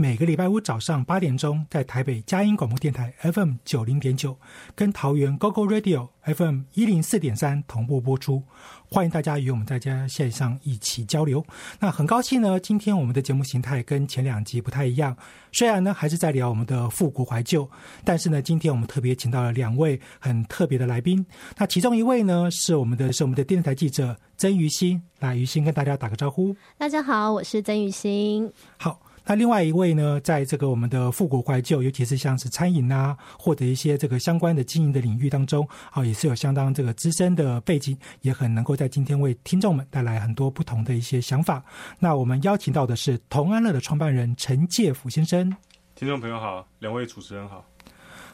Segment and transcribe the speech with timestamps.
[0.00, 4.38] 每个礼拜五早上八点钟，在台北佳音广播电台 FM 九零点九，
[4.76, 8.40] 跟桃园 GoGo Radio FM 一零四点三同步播出。
[8.88, 11.44] 欢迎大家与我们大家线上一起交流。
[11.80, 15.16] 那很高兴呢，今天我们的节目形态跟前两集不太一样。
[15.50, 17.68] 虽然呢还是在聊我们的复古怀旧，
[18.04, 21.26] 但是呢，今天我们特别请到了两位很特别的来宾。
[21.56, 26.54] 那其中一位呢是我们的是我们的电视台记者曾于欣，来于欣跟大家打个招呼。
[26.78, 28.52] 大家好，我是曾于欣。
[28.76, 29.07] 好。
[29.28, 41.62] 那另外一位呢，在这个我们的复古怀旧，尤其是像是餐饮啊，或者一些这个相关的经营的领域当中，啊，也是有相当这个资深的背景，也很能够在今天为听众们带来很多不同的一些想法。
[41.98, 45.54] 那我们邀请到的是同安乐的创办人陈介甫先生。
[45.94, 47.62] 听众朋友好，两位主持人好。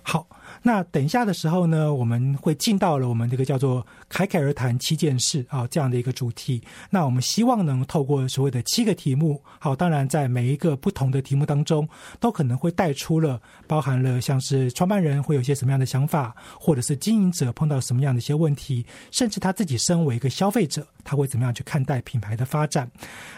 [0.07, 0.27] 好，
[0.63, 6.63] 那等一下的时候呢，我们会进到了我们这个叫做“侃侃而谈七件事”啊这样的一个主题。
[6.91, 11.89] 那我们希望能透过所谓的七个题目，好，当然在每一个不同的题目当中，
[12.21, 22.87] 都可能会带出了包含了像是创办人会有一些什么样的想法，或者是经营者碰到什么样的一些问题，甚至他自己身为一个消费者，他会怎么样去看待品牌的发展。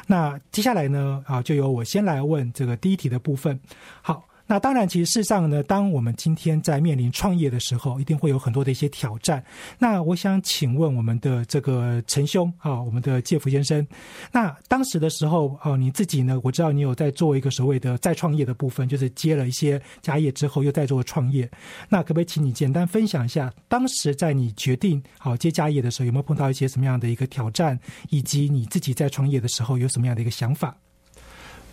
[0.09, 3.59] 那接下来呢，啊，就由我先来问这个第一题的部分。
[4.03, 4.25] 好。
[4.49, 9.45] 那当然，其实事实上呢，当我们今天在面临创业的时候，一定会有很多的一些挑战。
[9.79, 13.85] 那我想请问我们的这个陈兄啊，我们的介福先生，
[14.31, 21.51] 那当时的时候啊，你自己呢，我知道你有在做一个所谓的再创业的部分，就是接了一些家业之后又在做创业。
[21.89, 27.77] 那可不可以请你简单分享一下，当时在你决定好接家业的时候，有没有碰到一些什么样的一个挑战，
[28.11, 30.77] 以及你自己在创业的时候有什么样的一个想法？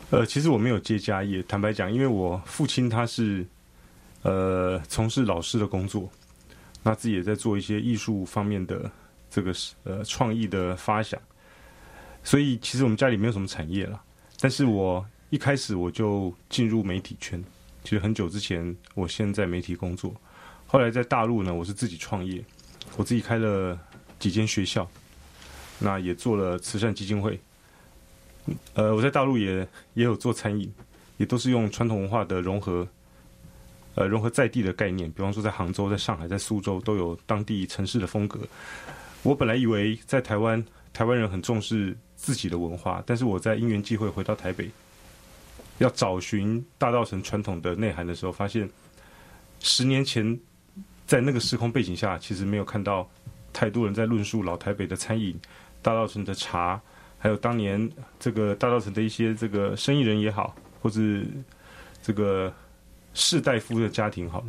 [0.10, 3.44] 呃，其实我没有接家业，坦白讲，因为我父亲他是
[4.22, 6.08] 呃从事老师的工作，
[6.84, 8.92] 那自己也在做一些艺术方面的
[9.28, 9.52] 这个
[9.84, 11.20] 呃创意的发想，
[12.24, 14.00] 所以其实我们家里没有什么产业了。
[14.40, 17.44] 但是我一开始我就进入媒体圈，
[17.84, 20.14] 其实很久之前我先在媒体工作，
[20.68, 22.44] 后来在大陆呢，我是自己创业，
[22.98, 23.80] 我自己开了
[24.20, 24.88] 几间学校，
[25.80, 27.40] 那也做了慈善基金会。
[28.74, 30.70] 呃，我在大陆也也有做餐饮，
[31.18, 32.86] 也都是用传统文化的融合，
[33.96, 35.10] 呃，融合在地的概念。
[35.12, 38.40] 比方说，在杭州、在上海、在苏州，都有当地城市的风格。
[39.22, 40.62] 我本来以为在台湾，
[40.92, 44.70] 台湾人很重视自己的文化，但是我在因缘际会回到台北，
[45.78, 48.70] 要找寻大稻城传统的内涵的时候，发现
[49.62, 50.38] 十年前
[51.08, 53.10] 在那个时空背景下，其实没有看到
[53.54, 55.40] 太多人在论述老台北的餐饮、
[55.82, 56.82] 大稻城的茶。
[57.24, 57.90] 还有当年
[58.20, 61.00] 这个大稻城的一些这个生意人也好，或者
[62.02, 62.54] 这个
[63.14, 64.48] 士大夫的家庭好了，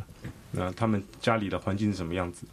[0.51, 2.45] 那他们家里的环境是什么样子？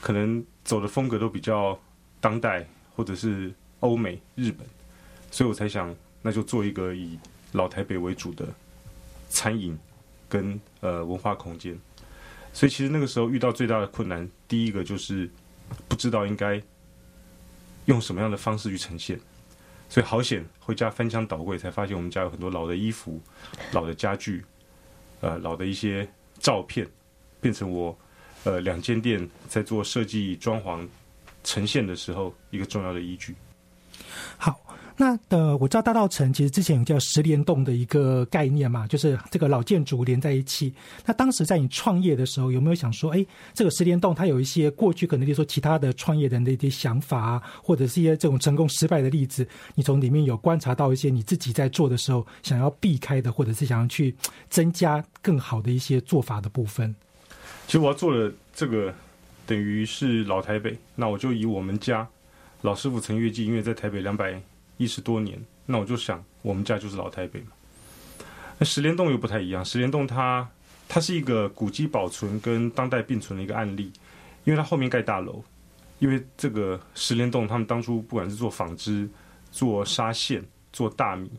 [0.00, 1.78] 可能走的风格都比较
[2.22, 2.66] 当代，
[2.96, 4.66] 或者是欧美、日本，
[5.30, 7.18] 所以我才想，那就做一个以
[7.52, 8.46] 老台北为主的
[9.28, 9.78] 餐饮
[10.26, 11.78] 跟呃文化空间。
[12.54, 15.28] 所以其实那个时候遇到最大的困难，第一个就是
[15.86, 16.58] 不知道应该。
[17.88, 19.18] 用什么样的方式去呈现？
[19.88, 23.18] 所以好险，回家翻箱倒柜才发现我们家有很多老的衣服、
[23.72, 24.44] 老的家具，
[25.22, 26.06] 呃，老的一些
[26.38, 26.86] 照片，
[27.40, 27.98] 变成我
[28.44, 30.86] 呃两间店在做设计、装潢、
[31.42, 33.34] 呈现的时候一个重要的依据。
[35.00, 40.74] 那呃，我知道大道城其实之前有叫十联动的一个概念嘛，就是这个老建筑连在一起。
[41.06, 43.24] 那当时在你创业的时候，有没有想说，哎，
[43.54, 49.46] 这个十联动它有一些过去可能就说其他的创业人的一些想法啊，或者是一些这种成功失败的例子，
[49.76, 54.12] 你从里面有观察到一些你自己在做的时候想要避开的，或者是想要去
[54.50, 56.92] 增加更好的一些做法的部分。
[57.68, 58.92] 其实我要做的这个
[59.46, 60.76] 等于是老台北。
[60.96, 62.04] 那我就以我们家
[62.62, 64.42] 老师傅陈月记，因为在台北两百
[64.78, 67.48] 一十多年，那我就想我们家就是老台北嘛。
[68.58, 70.48] 那石莲洞又不太一样，石莲洞它
[70.88, 73.92] 它是一个古迹保存跟当代并存的一个案例，
[74.44, 75.44] 因为它后面盖大楼，
[75.98, 79.08] 因为这个石莲洞他们当初不管是做纺织、
[79.52, 80.42] 做纱线、
[80.72, 81.30] 做大米，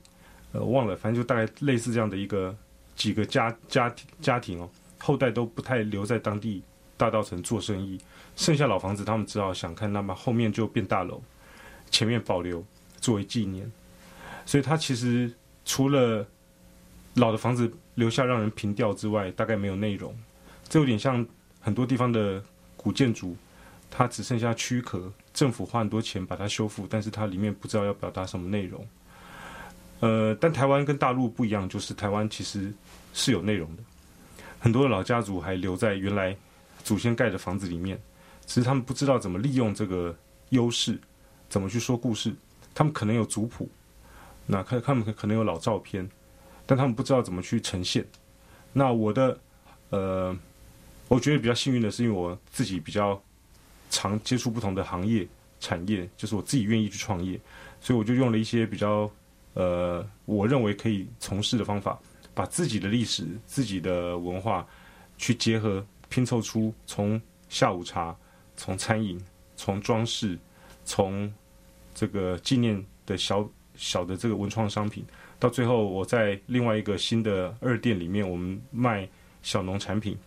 [0.52, 2.56] 呃，忘了，反正就大概类似这样的一个
[2.96, 4.70] 几个家家庭家庭哦。
[4.98, 6.62] 后代都不太留在当地
[6.98, 7.98] 大稻城做生意，
[8.36, 11.22] 剩下老房子他们只好想看，那么后面就变大楼，
[11.90, 12.64] 前面保留
[13.00, 13.70] 作为纪念。
[14.46, 15.32] 所以它其实
[15.66, 16.26] 除了
[17.16, 20.16] 老的房子留下让人凭吊之外，大概没有内容。
[20.68, 21.26] 这有点像
[21.60, 22.42] 很多地方的
[22.78, 23.36] 古建筑，
[23.90, 28.88] 它只剩下躯壳，政府花很多钱把它修复，但是它里面不知道要表达什么内容。
[30.00, 32.72] 呃，但台湾跟大陆不一样，就是台湾其实
[33.14, 33.84] 是有内容的。
[34.60, 36.36] 很多的老家族还留在原来
[36.84, 38.00] 祖先盖的房子里面，
[38.46, 40.16] 只是他们不知道怎么利用这个
[40.50, 41.00] 优势，
[41.50, 42.34] 怎么去说故事。
[42.74, 43.70] 他们可能有族谱，
[44.46, 46.10] 那看他们可能有老照片，
[46.66, 48.06] 但他们不知道怎么去呈现。
[48.74, 49.40] 那我的
[49.90, 50.36] 呃，
[51.08, 53.22] 我觉得比较幸运的是，因为我自己比较
[53.90, 55.28] 常接触不同的行业
[55.60, 57.40] 产业，就是我自己愿意去创业，
[57.82, 59.10] 所以我就用了一些比较
[59.54, 62.00] 呃，我认为可以从事的方法。
[62.32, 64.66] 把自己的历史、自己的文化
[65.18, 68.16] 去结合拼凑出，从下午茶、
[68.56, 69.20] 从餐饮、
[69.58, 70.40] 从装饰、
[70.86, 71.30] 从
[72.00, 75.04] 这个纪念的小小的这个文创商品，
[75.38, 79.06] 到最后我在另外一个新的二店里面，我们卖
[79.44, 80.18] 小农产品，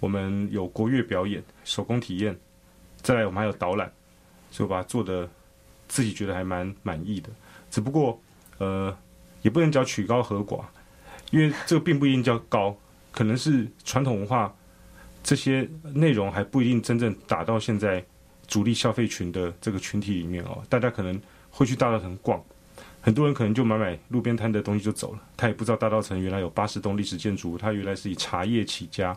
[0.00, 2.38] 我们有国乐表演、手工体验，
[3.00, 3.90] 再来我们还有导览，
[4.50, 5.26] 就把它做的
[5.88, 7.30] 自己觉得还蛮满意的。
[7.70, 8.20] 只不过
[8.58, 8.94] 呃，
[9.40, 10.62] 也不能叫曲高和寡。
[11.30, 12.76] 因为这个并不一定叫高，
[13.10, 14.54] 可能是传统文化
[15.22, 18.04] 这些内容还不一定真正打到现在
[18.46, 20.62] 主力消费群的这个群体里面哦。
[20.68, 21.20] 大家可能
[21.50, 22.42] 会去大稻城逛，
[23.00, 29.16] 很多人可能就买买路边摊的东西就走了，他也不知道大稻城原来有八十栋历史建筑，他原来是以茶叶起家，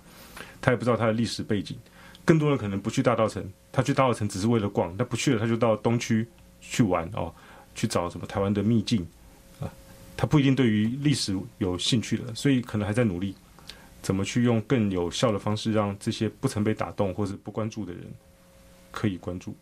[0.61, 1.77] 他也不知道它的历史背景。
[2.25, 3.41] 更多人可能不去大稻城，
[3.71, 6.27] 他去大稻城只是为了逛，他不去了他就到东区
[6.59, 7.33] 去玩哦，
[7.73, 9.07] 去找什么台湾的秘境
[9.61, 9.71] 啊。
[10.17, 13.33] 他不一定对于历史有兴趣的，所以可能还在努力，
[14.01, 18.03] 怎么去用更有效的方式，让这些不曾被打动或者不关注的人
[18.97, 19.55] 可以关注。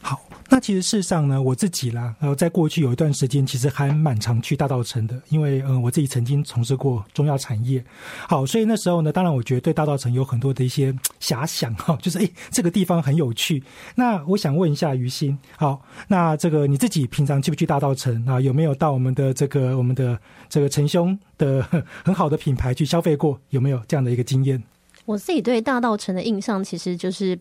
[0.00, 0.18] 好，
[0.48, 7.84] 那其实事实上呢，我自己啦，然后在过去有一段时间，其实还蛮常去大道城的，因为嗯，我自己曾经从事过中药产业。
[8.28, 13.60] 好，所以那时候呢，当然我觉得对大道城有很多的一些遐想哈，就是诶，这个地方很有趣。
[13.96, 18.40] 那我想问一下于心，好，那这个你自己平常去不去大道城啊？
[18.40, 20.18] 有没有到我们的这个我们的
[20.48, 21.60] 这个陈兄的
[22.04, 23.38] 很好的品牌去消费过？
[23.50, 24.62] 有没有这样的一个经验？
[25.06, 27.36] 我自己对大道城的印象其实就是。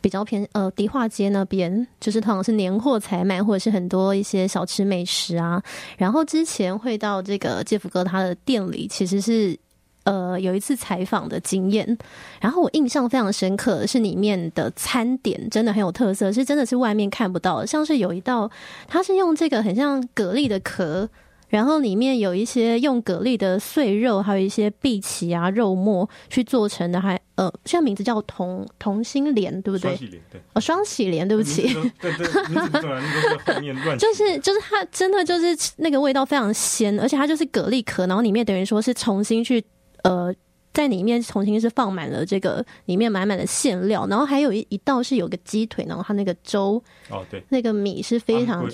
[0.00, 5.62] 比较偏呃迪化街那边，就是通常是年货采买，或者是很多一些小吃美食啊。
[5.96, 9.58] 然后之前会到这个介福哥他的店里，其实是
[10.04, 11.98] 呃有一次采访的经验。
[12.40, 17.64] 然后我印象非常深刻的是里面的餐点真的很有特色，是真的是外面看不到。
[17.66, 18.50] 像是有一道，
[18.86, 21.08] 它是用这个很像蛤蜊的壳。
[21.48, 29.90] 然后里面有一些用蛤蜊的碎肉，还有一些碧琪啊肉末去做成的，还呃，现在名字叫同同心莲，对不对？
[29.90, 30.40] 双喜莲，对。
[30.52, 31.62] 哦，双喜莲，对不起。
[32.00, 32.26] 对对，
[33.96, 39.64] 就是就是它真的就是那个味道非常鲜，而且它就是蛤蜊壳，然后里面等于说是重新去
[40.02, 40.34] 呃
[40.74, 48.68] 在里面重新是放满了这个里面满满的馅料，然后还有一一道是有个鸡腿，然后它那个粥哦对，那个米是非常。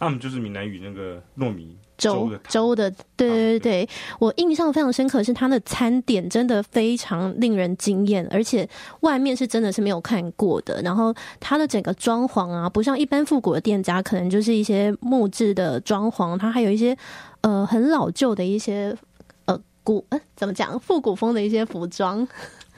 [0.00, 8.68] 嗯就是闽南语那个糯米粥粥的，对对对，我印象非常深刻，是它的餐点真的非常令人惊艳，而且
[9.00, 10.80] 外面是真的是没有看过的。
[10.82, 16.96] 然后它的整个装潢啊，不像一般复古的店家，可能就是一些木质的装潢，它还有一些
[17.42, 18.96] 呃很老旧的一些
[19.44, 22.26] 呃古呃怎么讲复古风的一些服装。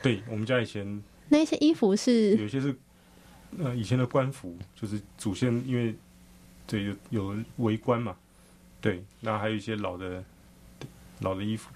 [0.03, 2.77] 对我们家以前 那些衣服是有些是
[3.59, 5.95] 呃以前的官服，就是祖先因为。
[6.69, 8.17] 对，有有围观嘛？
[8.81, 10.23] 对，那还有一些老的
[11.21, 11.71] 老的衣服。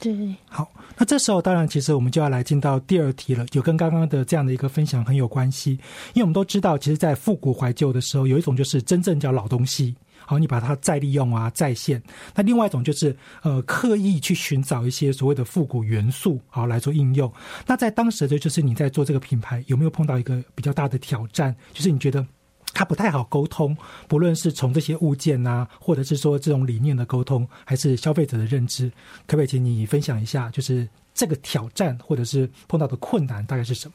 [0.00, 5.72] 对，好，那这时候当然，其实我们就要来进到第二题了，就跟刚刚的这样的一个分享很有关系。
[6.14, 9.94] 因为我们都知道，其实，在复古怀旧的时候，有一种就是真正叫老东西，
[10.24, 12.00] 好，你把它再利用啊，再现；
[12.34, 17.30] 那另外一种就是呃，刻意去寻找一些所谓的复古元素，好来做应用。
[17.66, 21.54] 那在当时的就是你在做这个品牌，有没有碰到一个比较大的挑战？
[21.74, 22.26] 就是你觉得？
[22.74, 23.74] 它不太好沟通，
[24.08, 28.90] 不论是从这些物件呐，或者是说这种理念的沟通，还是消费者的认知，
[29.26, 33.94] 可不可以请你分享一下，就是这个挑战或者是碰到的困难大概是什么？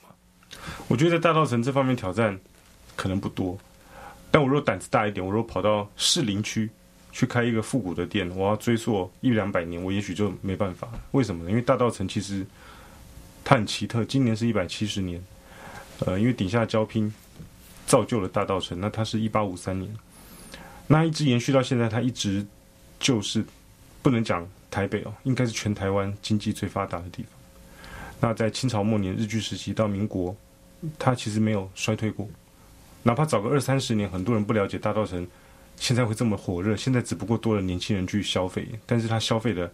[0.87, 2.35] 我觉得大稻城这方面挑战
[2.95, 3.55] 可能不多，
[4.31, 6.67] 但我如果胆子大一点，我如果跑到士林区
[7.11, 10.87] 去开一个复古的店，我要追溯一两百年，我也许就没办法。
[11.11, 11.49] 为什么呢？
[11.49, 12.45] 因为大稻城其实
[13.43, 15.23] 它很奇特，今年是一百七十年，
[15.99, 17.13] 呃，因为底下交拼
[17.89, 19.91] 造就了大稻城，那它是一八五三年，
[20.85, 22.45] 那一直延续到现在，它一直
[22.99, 23.43] 就是
[24.03, 27.31] 不能讲台北哦，应该是全台湾经济最发达的地方。
[28.19, 30.35] 那在清朝末年日据时期到民国，
[30.99, 32.29] 它其实没有衰退过，
[33.01, 35.27] 哪怕早个二三十年，很多人不了解大稻城
[35.75, 39.71] 现在会这么火热，现在只不过多了年轻人去消费，但是他消费的，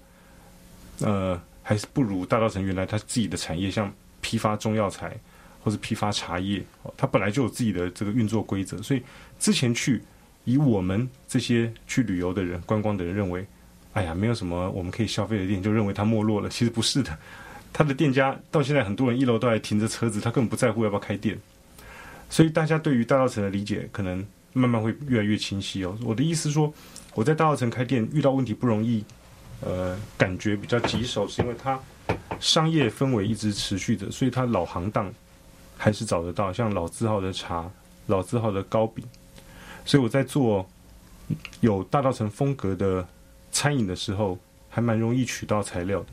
[1.01, 5.17] 呃，还是不如大稻城原来他自己的产业，像批发中药材。
[5.65, 9.01] 或者批发茶叶，哦它本来就有自己的这个运作规则，所以
[9.39, 9.99] 之前去
[10.43, 13.43] 以我们这些去旅游的人、观光的人认为，
[13.93, 17.17] 哎呀，没有什么我们可以消费的店，就认为它没落了，其实不是的。
[17.73, 21.35] 他的店家到现在很多人一楼都还停着车子，他根本不在乎要不要开店，
[22.29, 25.97] 所以大家对于大稻城的理解可能慢慢会越来越清晰哦。
[26.03, 26.71] 我的意思说，
[27.15, 29.03] 我在大稻城开店遇到问题不容易，
[29.61, 31.77] 呃，感觉比较棘手，是因为它
[32.39, 35.11] 商业氛围一直持续着，所以它老行当
[35.77, 37.69] 还是找得到，像老字号的茶、
[38.07, 39.03] 老字号的糕饼，
[39.85, 40.67] 所以我在做
[41.61, 43.07] 有大稻城风格的
[43.51, 44.37] 餐饮的时候，
[44.69, 46.07] 还蛮容易取到材料的。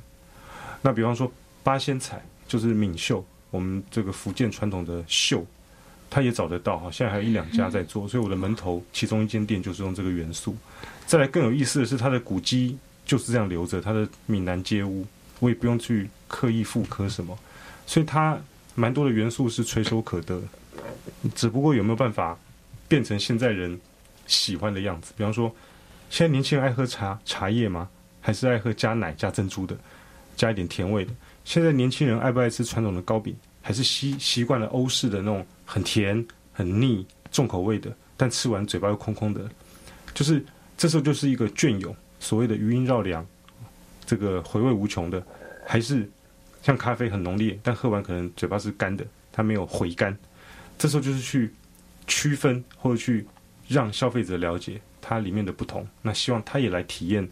[0.82, 1.30] 那比方说。
[1.64, 5.46] 八仙彩就是闽绣，我们这个福建传统的绣，
[6.10, 6.90] 它也找得到哈。
[6.90, 10.56] 现在还有一两家在做，所以我的门头其中一间店就是用这个元素。
[11.06, 12.76] 再来更有意思的是，它的古迹
[13.06, 15.06] 就是这样留着，它的闽南街屋，
[15.38, 17.38] 我也不用去刻意复刻什么，
[17.86, 18.36] 所以它
[18.74, 20.40] 蛮多的元素是垂手可得。
[21.34, 22.38] 只不过有没有办法
[22.88, 23.78] 变成现在人
[24.26, 25.12] 喜欢的样子？
[25.16, 25.54] 比方说，
[26.10, 27.88] 现在年轻人爱喝茶茶叶吗？
[28.20, 29.76] 还是爱喝加奶加珍珠的，
[30.36, 31.12] 加一点甜味的？
[31.44, 39.48] 现在年轻人爱不爱吃传统的糕饼，还是习习惯了欧式的那种很甜、很腻、重口味的，但吃完嘴巴又空空的？
[40.14, 40.44] 就是
[40.76, 43.26] 这时候就是一个隽永，所谓的余音绕梁，
[44.06, 45.20] 这个回味无穷的，
[45.66, 46.08] 还是
[46.62, 50.16] 像咖啡很浓烈，但喝完可能嘴巴是干的，它没有回甘。
[50.78, 51.52] 这时候就是去
[52.06, 53.26] 区分或者去
[53.68, 57.28] 让消费者了解它里面的不同，那希望他也来体验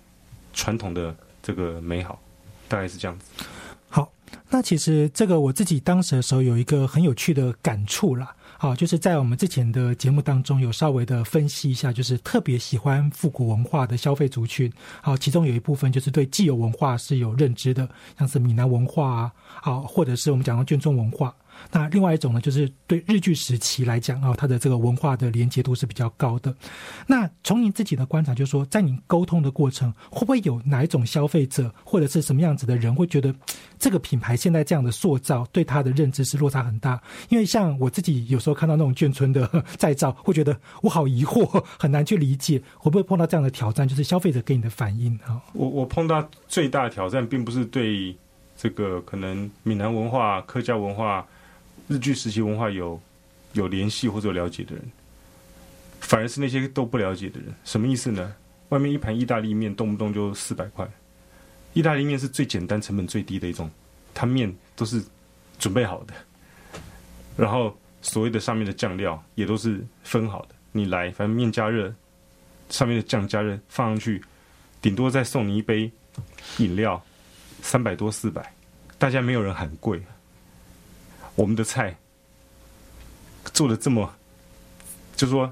[0.53, 2.21] 传统的这个美好，
[2.69, 3.45] 大概是这样子。
[3.89, 4.13] 好，
[4.51, 8.35] 那其实这个我自己当时的时候有一个很有趣的感触啦。
[8.63, 14.71] 好，就是在我们之前的节目当中有稍微的分析一下，就是特别喜欢复古文化的消费族群。
[15.01, 17.89] 好，其中有一部分就是对既有文化是有认知的，
[18.19, 21.35] 像是闽南文化啊，好，或者是我们讲的眷村文化。
[21.71, 26.55] 那另外一种呢，就是对日据时期来讲啊，它的这个文化的连接度是比较高的。
[27.07, 33.35] 那从您自己的观察，就是说，在您沟通的过程，会不会有哪一种消费者或者是什么样子的人，会觉得
[33.79, 37.01] 这个品牌现在这样的塑造对他的认知是落差很大？
[37.29, 39.49] 因为像我自己有时候看到那种眷村的
[39.79, 43.87] 再造，会觉得我好疑惑，很难去理解，会不会碰到这样的挑战？
[43.87, 45.41] 就是消费者给你的反应啊？
[45.53, 48.17] 我我碰到最大的挑战，并不是对
[48.57, 51.27] 这个可能闽南文化、客家文化。
[51.91, 53.01] 日剧时期文化有
[53.55, 54.91] 有联系或者有了解的人，
[55.99, 57.53] 反而是那些都不了解的人。
[57.65, 58.33] 什么意思呢？
[58.69, 60.89] 外面一盘意大利面动不动就四百块，
[61.73, 63.69] 意大利面是最简单、成本最低的一种，
[64.15, 65.03] 它面都是
[65.59, 66.15] 准备好的，
[67.37, 70.55] 然后所谓的上面的酱料也都是分好的。
[70.71, 71.93] 你来，反正面加热，
[72.69, 74.23] 上面的酱加热放上去，
[74.81, 75.91] 顶多再送你一杯
[76.59, 77.05] 饮料，
[77.63, 78.55] 三百多四百，
[78.97, 80.01] 大家没有人喊贵。
[81.41, 81.97] 我们的菜
[83.55, 84.15] 做的这么，
[85.17, 85.51] 就是说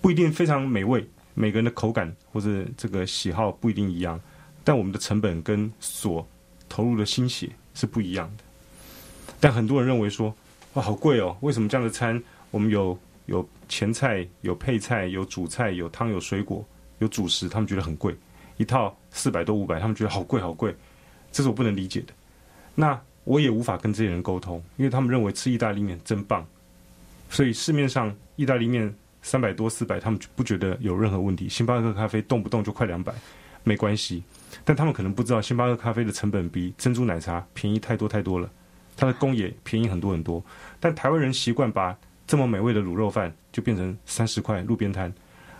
[0.00, 1.04] 不一定非常美味，
[1.34, 4.20] 每个人的口感或者这个喜好不一定一样，
[4.62, 6.24] 但我们的成本跟所
[6.68, 8.44] 投入的心血是不一样的。
[9.40, 10.32] 但很多人认为说，
[10.74, 11.36] 哇，好贵哦！
[11.40, 16.64] 为什么这样的餐我们有有前菜、有配菜、有主菜、有汤、有水果、
[17.00, 18.14] 有主食，他们觉得很贵，
[18.58, 20.72] 一套四百多五百，他们觉得好贵好贵，
[21.32, 22.14] 这是我不能理解的。
[22.76, 23.02] 那。
[23.26, 26.46] 我也无法跟这些人沟通，因为他们认为吃意大利面真棒，
[27.28, 31.48] 所以市面上意大利面三百多四百，他们不觉得有任何问题。
[31.48, 33.12] 星巴克咖啡动不动就快两百，
[33.64, 34.22] 没关系。
[34.64, 38.48] 但他们可能不知道，星巴克咖啡的成本比珍珠奶茶便宜太多太多了，
[38.96, 40.40] 它的工也便宜很多很多。
[40.78, 45.12] 但台湾人习惯把这么美味的卤肉饭就变成三十块路边摊，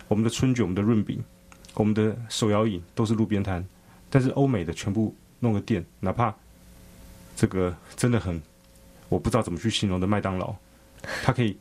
[0.07, 1.21] 我们的春卷、我们的润饼、
[1.73, 3.61] 我们的手摇饮都是路边摊，
[4.09, 6.33] 但是欧美的全部弄个店，哪怕。
[7.37, 8.41] 这个真的很，
[9.09, 10.07] 我不知道怎么去形容的。
[10.07, 10.55] 麦当劳，
[11.23, 11.55] 它可以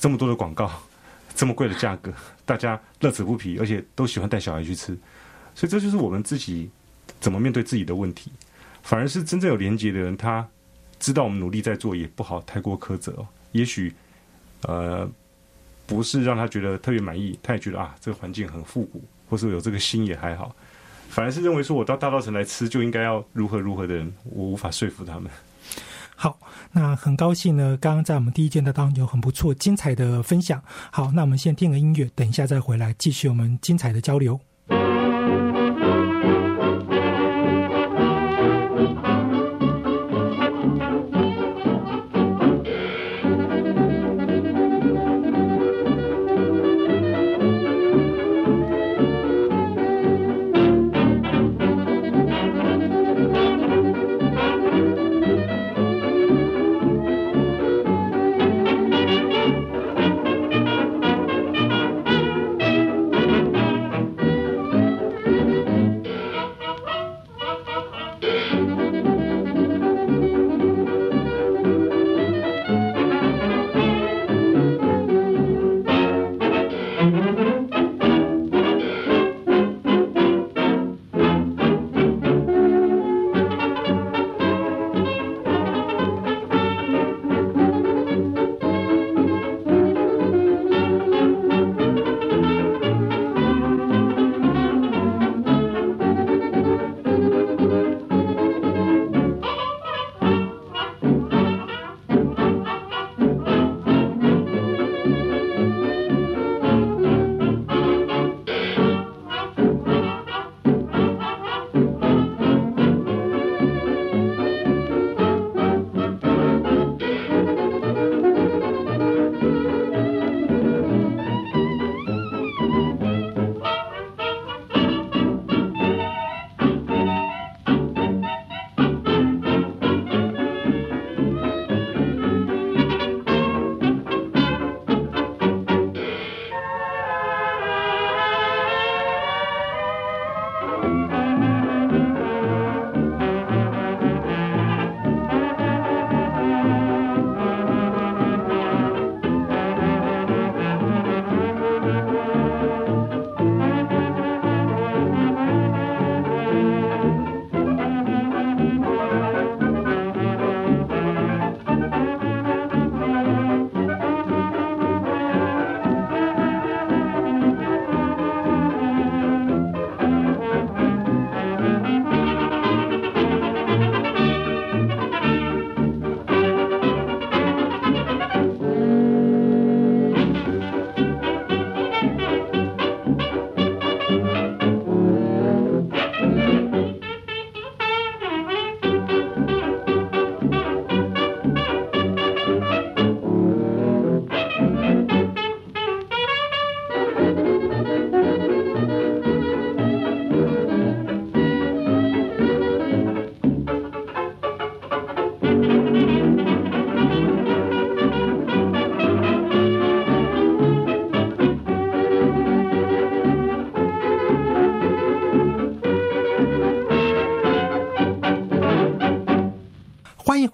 [0.00, 0.70] 这么多的广告，
[1.34, 2.12] 这么贵的价格，
[2.46, 4.96] 大家乐此不疲，而且都喜欢带小孩去吃。
[5.52, 6.70] 所以这就是我们自己
[7.18, 8.30] 怎么面对自己的问题。
[8.82, 10.46] 反而是真正有连接的人，他
[11.00, 13.26] 知道我们努力在做，也不好太过苛责。
[13.50, 13.92] 也许
[14.62, 15.10] 呃
[15.86, 20.54] 不是让他觉得特别满意，他也觉得啊这个环境很复古，或是有这个心也还好。
[21.14, 25.30] 反而是认为说我到大稻城来吃就应该要如何如何的人，我无法说服他们。
[26.16, 26.36] 好，
[26.72, 30.60] 那很高兴呢，刚刚在我们第一阶段当中有很不错、精彩的分享。
[30.90, 34.40] 好，那我们先听个音乐，等一下再回来继续我们精彩的交流。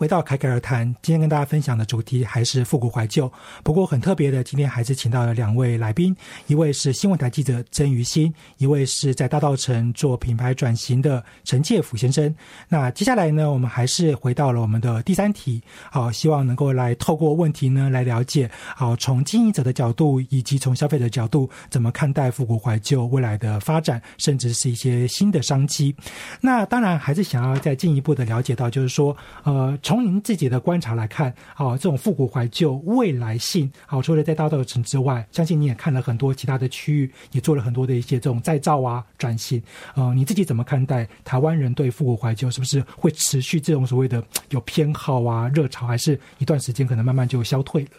[0.00, 3.30] 回到凯凯尔谈，今天跟大家分享的主题还是复古怀旧。
[3.62, 12.34] 不过很特别的，今天还是请到了两位来宾，一位是新闻台记者曾于新，一位是在大道城做品牌转型的陈介甫先生。
[12.66, 25.94] 那接下来呢，我们还是回到了我们的第三题，好，希望能够来透过问题呢来了解，好，从经营者的角度以及从消费者角度，怎么看待复古怀旧未来的发展，甚至是一些新的商机。
[26.40, 29.78] 那当然还是想要再进一步的了解到，就是说，呃。
[29.90, 39.60] 从您自己的观察来看，好，这种复古怀旧未来性，好，除了在大道城之外，相信你也看了很多其他的区域，也做了很多的一些这种再造啊、转型。
[39.96, 47.90] 呃，你自己怎么看待台湾人对复古怀旧是不是会持续这种所谓的有偏好啊、热潮，还是一段时间可能慢慢就消退了？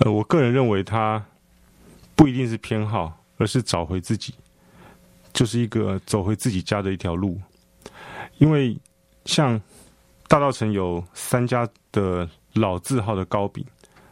[0.00, 1.24] 呃，我个人认为它
[2.14, 4.34] 不一定是偏好，而是找回自己，
[5.32, 7.40] 就是一个走回自己家的一条路，
[8.36, 8.76] 因为
[9.24, 9.58] 像。
[10.34, 13.64] 大稻城有三家的老字号的糕饼，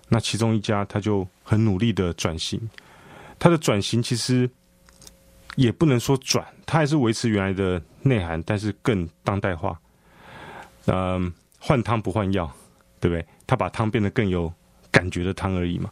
[0.09, 2.61] 那其中一家他就很努力的转型，
[3.41, 4.49] 他的转型其实
[5.57, 9.77] 也不能说转，他还是维持原来的内涵，但是更当代化。
[10.87, 12.49] 嗯，换汤不换药，
[13.01, 13.27] 对不对？
[13.45, 14.53] 他把汤变得更有
[14.93, 15.91] 感觉的汤而已嘛。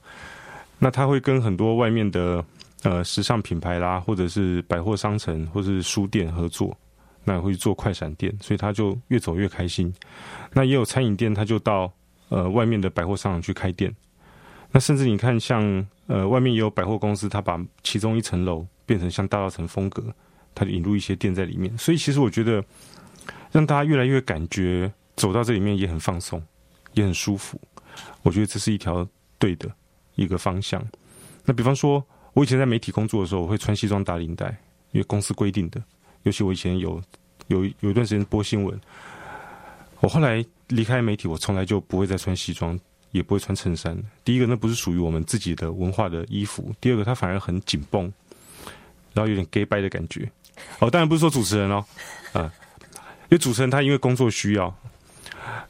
[0.79, 2.45] 那他会跟很多外面的
[2.85, 6.73] 呃时尚品牌啦，或者是百货商城或者是书店合作，
[7.35, 9.93] 那会去做快闪店，所以他就越走越开心。
[10.53, 11.93] 那也有餐饮店，他就到
[12.29, 13.95] 呃外面的百货商场去开店。
[14.73, 20.05] 那甚至你看，像呃外面也有百货公司，他把其中一层楼变成像大稻城风格，
[20.55, 21.77] 他就引入一些店在里面。
[21.77, 22.64] 所以其实我觉得，
[23.51, 26.43] 让大家越来越感觉走到这里面也很放松，
[26.95, 27.61] 也很舒服。
[28.23, 29.07] 我觉得这是一条
[29.38, 29.69] 对的
[30.14, 30.81] 一个方向。
[31.45, 34.47] 那比方说，我以前在媒体工作的时候，我会穿西装打领带，
[34.93, 35.83] 因为公司规定的。
[36.23, 37.03] 尤其我以前有
[37.51, 38.81] 有有一段时间播新闻，
[39.99, 42.79] 我后来离开媒体，我从来就不会再穿西装，
[43.11, 44.01] 也不会穿衬衫。
[44.25, 48.11] 第一个，那不是属于我们自己的文化的衣服；第二个，它反而很紧绷，
[49.13, 50.31] 然后有点 gay 拜的感觉。
[50.79, 51.85] 哦，当然不是说主持人哦，
[52.33, 52.53] 啊，
[53.25, 54.73] 因为主持人他因为工作需要。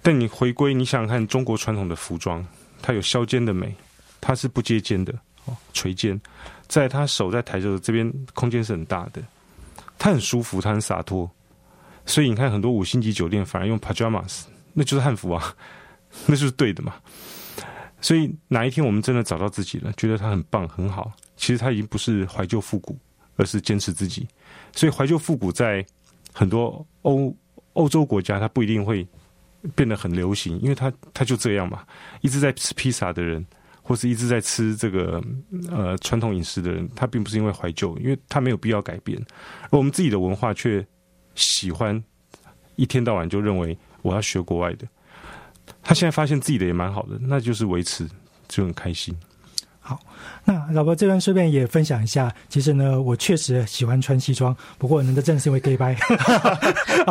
[0.02, 2.46] 但你回归，你想想看，中国传统的服装，
[2.82, 3.74] 它有削肩的美，
[4.20, 5.14] 它是不接肩的
[5.46, 6.20] 哦，垂肩，
[6.68, 9.22] 在他手在抬着这边空间是很大的，
[9.98, 11.30] 它很舒服，它很洒脱，
[12.06, 15.54] 所以你看很多五星级酒店反而用 pajamas，那就是汉服啊，
[16.26, 16.94] 那就是对的嘛。
[18.00, 22.98] 所以哪一天我们真的找到自己了，觉得它很棒很好，其实它已经不是怀旧复古，
[23.36, 24.26] 而是坚持自己。
[24.72, 25.84] 所以怀旧复古在
[26.32, 27.36] 很多欧
[27.74, 29.06] 欧洲国家，它不一定会。
[29.76, 31.84] 变得很流行，因为他他就这样嘛，
[32.22, 33.46] 一直在吃披萨的人，
[33.82, 35.22] 或是一直在吃这个
[35.70, 39.22] 呃传统饮食的人，他并不是因为怀旧，因为他没有必要改变。
[39.64, 40.82] 而我们自己的文化却
[41.34, 42.02] 喜欢
[42.76, 44.86] 一天到晚就认为我要学国外的。
[45.82, 48.08] 他现在发现自己的也蛮好的，那就是维持
[48.48, 49.16] 就很开心。
[49.90, 49.98] 好，
[50.44, 55.96] 那老婆这边顺便也分享一下，其实呢，我确实喜欢穿西装，不过呢，这正是因为 gay 拜。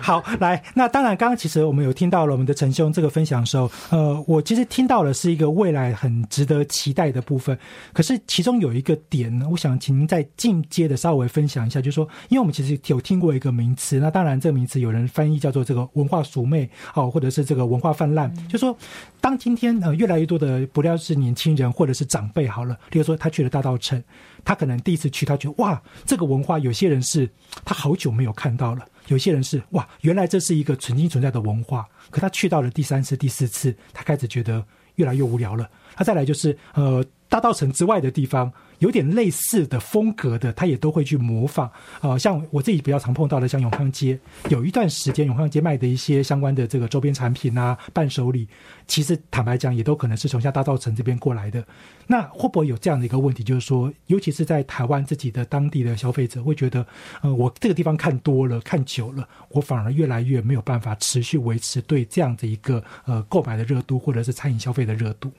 [0.00, 7.58] 好，来，那当然，刚刚其实我们有听到了我们的陈兄这个分享的时候，呃，我其实听到了是一个未来很值得期待的部分。
[7.92, 18.76] 可是其中有一个点呢，我想请您再进阶的稍微分享一下，就是说，因为我们其实有听过一个名词，那当然这个名词有人翻译叫做这个文化熟妹，哦，或者是这个文化泛滥，就说
[19.20, 22.19] 当今天呃越来越多的不料是年轻人或者是长。
[22.20, 24.02] 长辈好了，例如说他去了大道城，
[24.44, 27.26] 他可能第一次去，他觉得哇，这个文化，有些人是
[27.64, 34.62] 他好久没有看到了，有些人是哇，原来这是一个曾经存在的文化，可他去到了第三次、第四次，他开始觉得
[34.96, 35.66] 越来越无聊了。
[35.94, 38.52] 他再来就是呃，大道城之外的地方。
[38.80, 42.18] 有点类似的风格的，他也都会去模仿啊。
[42.18, 48.48] 像我自己比较常碰到的，像永康街，有一段时间永康街卖的一些相关的这个周边产品啊、伴手礼，
[48.86, 51.64] 其实坦白讲，也都可能是从像大稻城这边过来的。
[52.06, 56.84] 那会不会有这样的一个问题，就是说，尤其是在台湾自己的当地的消费者会觉得，
[57.20, 65.30] 呃，我这个地方看多了、看久了，我反而越来越没有办法持续维持对这样的一个呃购买的热度，或者是餐饮消费的热度。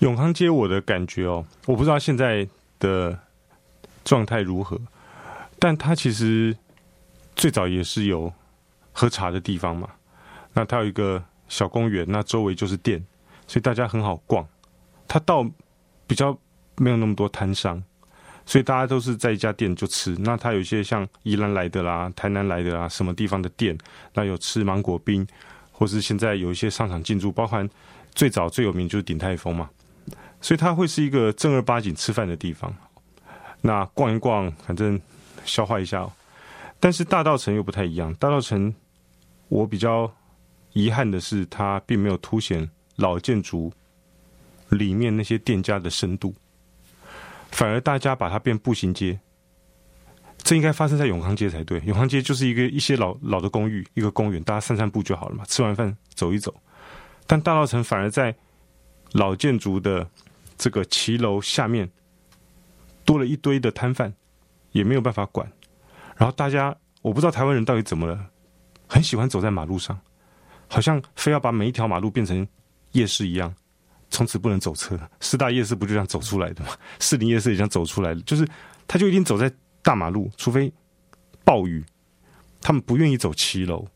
[0.00, 2.48] 永康街，我的感觉哦，我不知道现在。
[2.80, 3.16] 的
[4.04, 4.80] 状态如何？
[5.60, 6.56] 但他其实
[7.36, 8.32] 最早也是有
[8.92, 9.88] 喝茶的地方嘛。
[10.54, 13.04] 那它有一个小公园，那周围就是店，
[13.46, 14.44] 所以大家很好逛。
[15.06, 15.48] 他倒
[16.06, 16.36] 比较
[16.76, 17.80] 没有那么多摊商，
[18.44, 20.16] 所以大家都是在一家店就吃。
[20.20, 23.78] 那他有些像宜兰来的啦、台南来的啦，什么地方的店，
[24.14, 25.26] 那有吃芒果冰，
[25.70, 27.68] 或是现在有一些商场进驻，包含
[28.14, 29.70] 最早最有名就是鼎泰丰嘛。
[30.42, 32.74] 所以它会是一个正儿八经吃饭的地方，
[33.60, 34.98] 那逛一逛，反正
[35.44, 36.08] 消化一下。
[36.80, 38.74] 但是大道城又不太一样，大道城
[39.48, 40.10] 我比较
[40.72, 43.70] 遗憾的是，它并没有凸显老建筑
[44.70, 46.34] 里面那些店家的深度，
[47.50, 49.20] 反而大家把它变步行街。
[50.42, 56.54] 这应该发生在永康街才对，永康街就是一个一些老老的公寓，一个公园，大家散散步就好了嘛，吃完饭走一走。
[57.26, 58.34] 但大道城反而在
[59.12, 60.08] 老建筑的。
[60.60, 61.90] 这个骑楼下面
[63.02, 64.12] 多了一堆的摊贩，
[64.72, 65.50] 也没有办法管。
[66.18, 68.26] 然后大家，我不知道台湾人到底怎么了，
[68.86, 69.98] 很喜欢走在马路上，
[70.68, 72.46] 好像非要把每一条马路变成
[72.92, 73.54] 夜市一样，
[74.10, 75.00] 从此不能走车。
[75.18, 76.72] 四大夜市不就这样走出来的吗？
[76.98, 78.46] 四零夜市也这样走出来的，就是
[78.86, 80.70] 他就一定走在大马路，除非
[81.42, 81.82] 暴雨，
[82.60, 83.88] 他们不愿意走骑楼，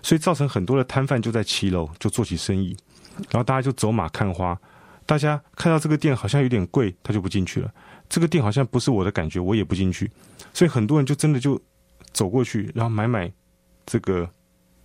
[0.00, 2.74] 所以造成很多的摊贩就在骑楼就做起生意，
[3.28, 4.58] 然后大家就走马看花。
[5.06, 7.72] 大家看到这个店好像有点贵，他就不进去了。
[8.08, 10.10] 这个店好像不是我的感觉，我也不进去。
[10.52, 11.60] 所以很多人就真的就
[12.12, 13.32] 走过去，然后买买
[13.86, 14.28] 这个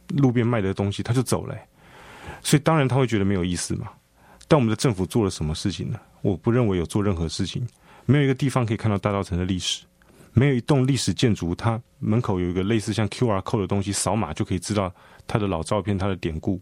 [0.10, 1.58] 路边卖的东西，他就走了。
[2.44, 3.90] 所以当然他会觉得没有意思嘛。
[4.48, 6.00] 但我们的政府做了什么事情呢？
[6.22, 7.66] 我不认为有做任何事情。
[8.06, 9.86] 没有一个地方可以看到大稻城的历史，
[10.34, 14.94] 没有一栋历史建筑，它门口有一个类似像 Q R code 的东西，扫码就可以知道
[15.26, 16.62] 它的老照片、它的典故。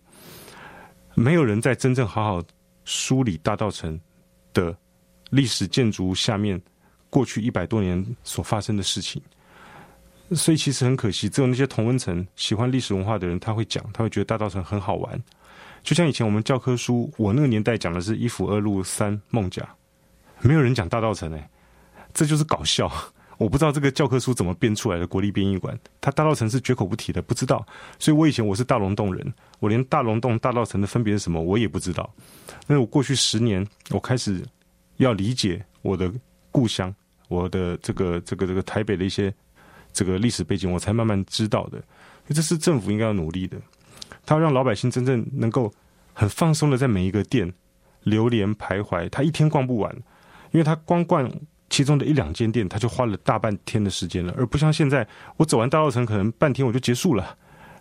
[1.15, 2.41] 没有人在真正好好。
[2.89, 3.99] 梳理大道城
[4.51, 4.75] 的
[5.29, 6.59] 历史建筑下面
[7.07, 9.21] 过去一百多年所发生的事情，
[10.31, 15.23] 所以其实很可惜，只有那些同温层喜欢历史文化的人，他会讲，他会觉得大稻城很好玩。
[15.83, 19.63] 就像以前我们教科书，我那个年代讲的是一府二路三孟甲，
[20.41, 21.49] 没有人讲大稻城哎，
[22.11, 22.91] 这就是搞笑。
[23.39, 27.65] 我不知道这个教科书怎么编出来的，国立编译馆，它大稻城是绝口不提的，不知道。
[27.97, 32.13] 所以我以前我是大龙洞人，我连大龙洞、大稻城的分别是什么，我也不知道。
[32.67, 34.45] 那我过去十年，我开始
[34.97, 36.11] 要理解我的
[36.51, 36.93] 故乡，
[37.29, 39.33] 我的这个这个这个台北的一些
[39.93, 41.81] 这个历史背景，我才慢慢知道的。
[42.27, 43.57] 这是政府应该要努力的，
[44.25, 45.73] 他要让老百姓真正能够
[46.13, 47.53] 很放松的在每一个店
[48.03, 49.95] 流连徘徊，他一天逛不完，
[50.51, 51.31] 因为他光逛。
[51.69, 57.37] 其中的一两间店，他就花了大半天的时间了，而不像现在，我走完大稻城可能半天我就结束了，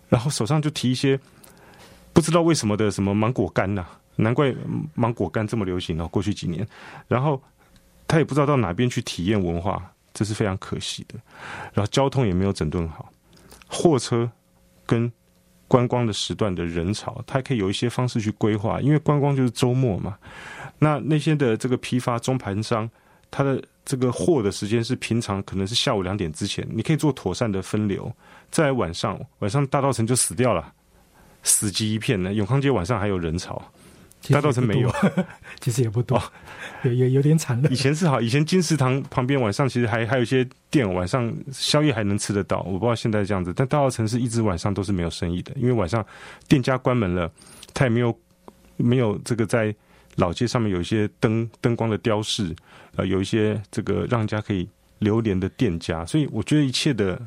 [0.07, 1.19] 然后手上就提一些
[2.13, 4.53] 不知道为什么的什么芒果干呐，难怪
[4.93, 6.67] 芒果干这么流行哦，过去几年，
[7.07, 7.41] 然后
[8.07, 11.15] 他也不知道到哪边去体验文化，这是非常可惜的。
[11.73, 13.11] 然后交通也没有整顿好，
[13.67, 14.29] 货车
[14.85, 15.11] 跟
[15.67, 20.17] 观光的时段的人潮，他可以有一些方式去规划，因为观光就是周末嘛。
[20.79, 22.89] 那那些的这个批发中盘商，
[23.29, 28.15] 他的这个货的时间是平常可能是下午两点之前，你可以做妥善的分流。
[28.51, 30.71] 在晚上，晚上大道城就死掉了，
[31.41, 32.31] 死寂一片呢。
[32.35, 33.59] 永康街晚上还有人潮，
[34.29, 34.93] 大道城没有，
[35.59, 36.21] 其实也不多，
[36.83, 37.69] 有 有有点惨了。
[37.71, 42.61] 以前是好，以前金石堂旁边晚上其实还还有一些店，晚上宵夜还能吃得到。
[42.67, 46.05] 我不知道现在这样子，但大道城是一直晚上都是没有生意的，因为晚上
[46.47, 47.31] 店家关门了，
[47.73, 48.15] 他也没有
[48.77, 49.75] 没有这个在。
[50.19, 52.53] 老街上面有一些灯灯光的雕饰，
[52.95, 54.67] 呃，有一些这个让人家可以
[54.99, 57.19] 流连的店家，所以我觉得一切的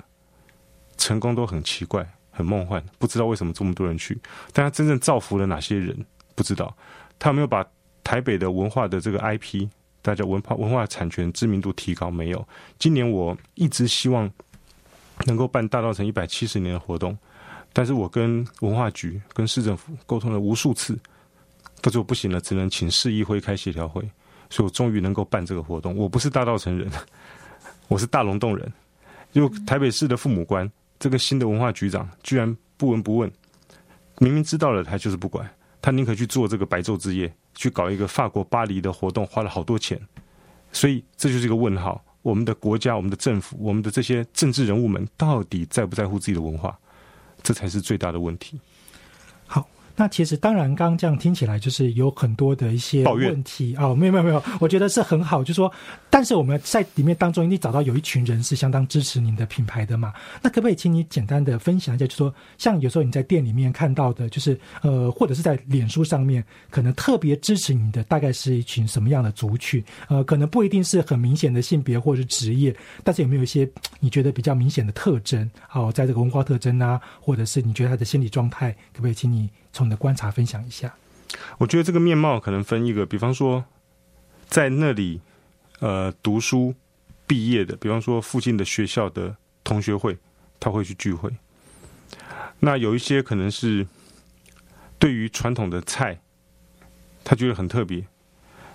[0.98, 4.20] 成功都很奇怪、很梦幻，不知道为什么这么多人去，
[4.52, 6.04] 但他真正造福了哪些人？
[6.34, 6.76] 不知道，
[7.18, 7.66] 他有没有把
[8.04, 9.68] 台北的文化的这个 IP，
[10.02, 12.10] 大家文化文化产权知名度提高？
[12.10, 12.46] 没有。
[12.78, 14.30] 今年我一直希望
[15.26, 17.16] 能够办大稻城一百七十年的活动，
[17.72, 20.98] 但是我跟文化局、跟市政府沟通了无数次。
[21.82, 24.00] 不，做不行了，只能请市议会开协调会，
[24.48, 25.94] 所以我终于能够办这个活动。
[25.96, 26.88] 我不是大道城人，
[27.88, 28.72] 我是大龙洞人。
[29.32, 33.30] 就台北市的父母官，这个新的文化局长居然不闻不问，
[34.18, 40.00] 明明知道了他就是不管，他宁可去做这个白昼之夜，去搞一个法国巴黎的活动，花了好多钱。
[40.70, 46.78] 所以这就是一个问号：我们的国家、我们的政府、我们的这些政治人物们，到底在不在乎自己的文化？
[47.42, 48.60] 这才是最大的问题。
[50.02, 55.72] 那其实当然，刚刚这样听起来就是有很多的一些问题啊，没有没有没有，我觉得是很好，就是说，
[56.10, 60.12] 但是我们在里面当中一定找到有一群人是相当支持您的品牌的嘛。
[60.42, 69.80] 那可不可以请你简单的分享一下，就说像有时候你在店里面看到的，就是呃，或者是在脸书上面，可能特别支持你的大概是一群什么样的族群？
[70.08, 75.48] 呃，可能不一定是很明显的性别或者是职业，但是有没有一些你觉得比较明显的特征？
[75.72, 79.48] 哦，在这个文化特征啊，或者是你觉得他的心理状态，可不可以请你？
[79.72, 80.94] 从你的观察分享一下，
[81.56, 83.64] 我觉得这个面貌可能分一个，比方说
[84.46, 85.20] 在那里
[85.80, 86.74] 呃读书
[87.26, 90.18] 毕业的，比方说附近的学校的同学会，
[90.60, 91.30] 他会去聚会。
[92.60, 93.86] 那有一些可能是
[94.98, 96.20] 对于传统的菜，
[97.24, 98.06] 他觉得很特别。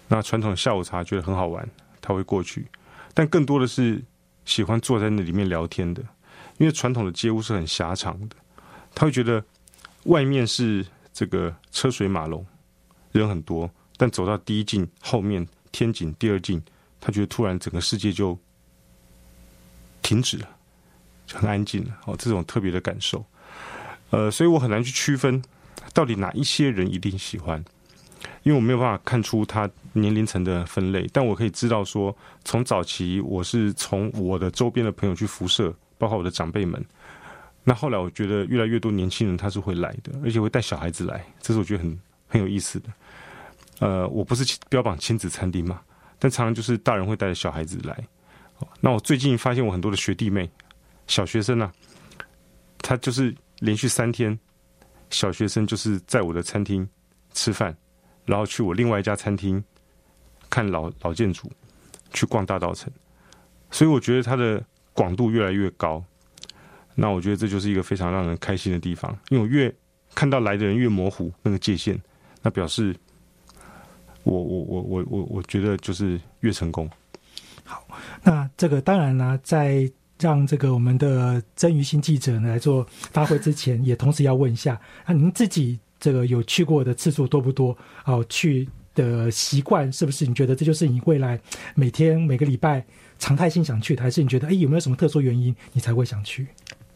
[0.07, 1.69] 那传统的下午茶觉得很好玩，
[2.01, 2.65] 他会过去。
[3.13, 4.03] 但更多的是
[4.45, 6.01] 喜欢坐在那里面聊天的，
[6.57, 8.35] 因为传统的街屋是很狭长的，
[8.95, 9.45] 他会觉得。
[10.07, 12.45] 外面是这个车水马龙，
[13.11, 16.61] 人很多，但走到第一进后面天井第二进，
[16.99, 18.37] 他觉得突然整个世界就
[20.01, 20.49] 停止了，
[21.31, 21.97] 很安静了。
[22.05, 23.23] 哦，这种特别的感受，
[24.09, 25.41] 呃，所以我很难去区分
[25.93, 27.63] 到底哪一些人一定喜欢，
[28.43, 32.15] 因为我没有办法看出他年龄层的分类，但我可以知道说，
[32.45, 36.81] 从早期我是从我的周边的朋友去辐射，包括我的长辈们。
[37.69, 42.89] 那后来我觉得越来越多年轻人他是会来的，而且会带小孩子来，这是我觉得很很有意思的。
[43.79, 45.81] 呃，我不是标榜亲子餐厅嘛，
[46.17, 48.07] 但常常就是大人会带着小孩子来。
[48.79, 50.49] 那我最近发现我很多的学弟妹、
[51.07, 51.69] 小学生啊，
[52.77, 54.39] 他就是连续三天，
[55.09, 56.87] 小学生就是在我的餐厅
[57.33, 57.75] 吃饭，
[58.23, 59.61] 然后去我另外一家餐厅
[60.49, 61.51] 看老老建筑，
[62.13, 62.89] 去逛大道城，
[63.71, 66.01] 所以我觉得它的广度越来越高。
[66.99, 69.71] 那我觉得这就是一个非常让人开心的地方，因为我越
[70.15, 71.95] 看到来的人越模糊那个界限，
[72.41, 72.95] 那表示
[74.23, 76.89] 我我我我我我觉得就是越成功。
[77.63, 77.87] 好，
[78.23, 79.87] 那这个当然呢，在
[80.19, 87.77] 让这个我们的曾于新记者呢来做发挥之前，也同时要问一下，那您自己这个有去过的次数多不多？
[88.05, 88.67] 哦，去。
[88.97, 90.25] 的习惯，是不是？
[90.25, 91.39] 你觉得这就是你未来
[91.75, 92.83] 每天每个礼拜
[93.19, 96.47] 常态性想去的，还是你觉得哎有没有什么特殊原因你才会想去？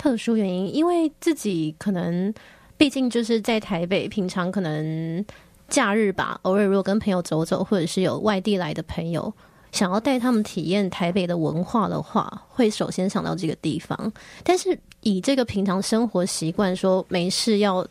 [0.01, 2.33] 特殊原因，因为自己可能
[2.75, 5.23] 毕竟就是在台北，平常可能
[5.69, 9.31] 假日吧，偶尔如果跟朋友走走，或者是有外地来的朋友。
[9.71, 14.11] 想要带他们体验台北的文化的话，会首先想到这个地方。
[14.43, 17.87] 但是以这个平常生活习惯，说没事要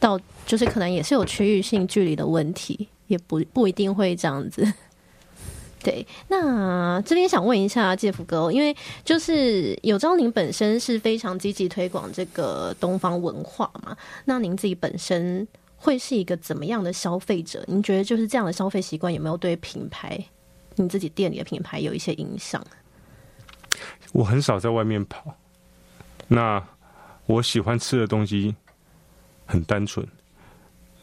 [0.00, 4.66] 到，就是可能也是有区域性距离的问题，也不不一定会这样子。
[5.84, 13.94] 对，那这边想问一下介福哥，因为就是有昭您本身是非常积极推广这个东方文化嘛，
[14.24, 17.62] 那您自己本身会是一个怎么样的消费者？
[17.68, 20.18] 您觉得就是这样的消费习惯有没有对品牌？
[20.76, 22.64] 你自己店里的品牌有一些影响。
[24.12, 25.36] 我很少在外面跑，
[26.26, 26.66] 那
[27.26, 28.56] 我喜欢吃的东西
[29.44, 30.06] 很单纯，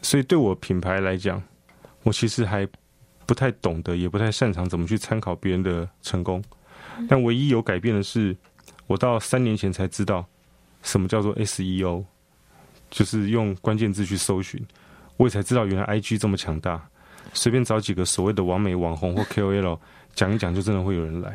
[0.02, 1.40] 所以对我品牌来讲，
[2.02, 2.66] 我其实还
[3.26, 6.42] 不太懂得，也不太擅长怎么去参考别人的成功。
[7.08, 8.36] 但唯一有改变的是，
[8.86, 10.24] 我到三年前才知道
[10.82, 12.04] 什么叫做 SEO，
[12.90, 14.64] 就是用关键字去搜寻，
[15.16, 16.88] 我也才知道原来 IG 这么强大。
[17.32, 19.78] 随便找几个所谓的完美网红或 KOL
[20.14, 21.30] 讲一讲，就真的会有人来，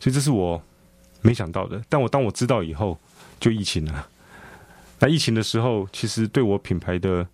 [0.00, 0.60] 所以这是我
[1.20, 1.80] 没想到的。
[1.88, 2.98] 但我当我知道以后，
[3.38, 4.08] 就疫情了。
[4.98, 7.24] 那疫情的时候，其实对我品牌的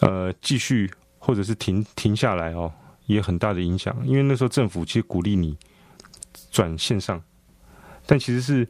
[0.00, 0.90] 呃继续
[1.26, 2.72] 或者是停停下来哦，
[3.06, 3.92] 也很大的影响。
[4.04, 5.58] 因为那时候政府其实鼓励你
[6.52, 7.20] 转线上，
[8.06, 8.64] 但其实是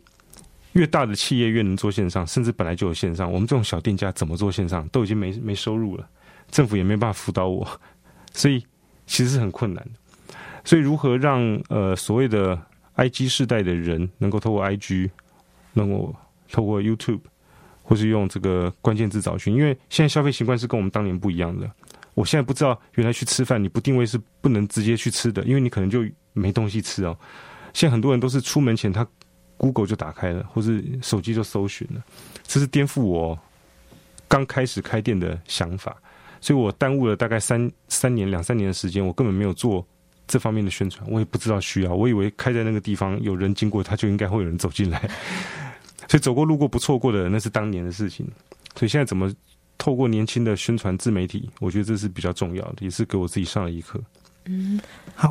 [0.73, 3.31] 越大的企业越能做线上，甚至本来就有线上。
[3.31, 6.09] 我们这种小店家怎么做线上，都已经没没收入了。
[6.51, 7.69] 政府也没办法辅导我，
[8.33, 8.65] 所以
[9.07, 9.91] 其实是很困难的。
[10.65, 12.59] 所以如何让呃所谓的
[12.95, 15.11] I G 世代的人能够透过 I G，
[15.75, 16.15] 能够
[16.51, 17.21] 透过 YouTube，
[17.83, 19.55] 或是用这个关键字找寻？
[19.55, 21.71] 因为现在消费习惯是跟我们当年不一样的。
[22.17, 26.03] 我现在不知道原来去吃饭你不定位是不能直接去吃的，因为你可能就
[26.33, 27.15] 没东西吃哦。
[27.75, 29.07] 现在很多人都是出门前他
[29.59, 32.03] Google 就打开了，或是手机就搜寻了，
[32.47, 33.39] 这是颠覆我
[34.27, 35.95] 刚开始开店的想法。
[36.41, 39.87] 所以我耽误了大概三三年两三年的时间，我根本没有做
[40.27, 41.95] 这方面的宣传，我也不知道需要。
[41.95, 44.99] 我以为开在那个地方有人经过，他就应该会有人走进来。
[46.09, 48.27] 所以走过路过不错过的那是当年的事情。
[48.75, 49.33] 所以现在怎么
[49.79, 54.01] 透过年轻的宣传自媒体，我觉得这是比较重要的，也是给我自己上了一课。
[54.47, 54.81] 嗯，
[55.15, 55.29] 好。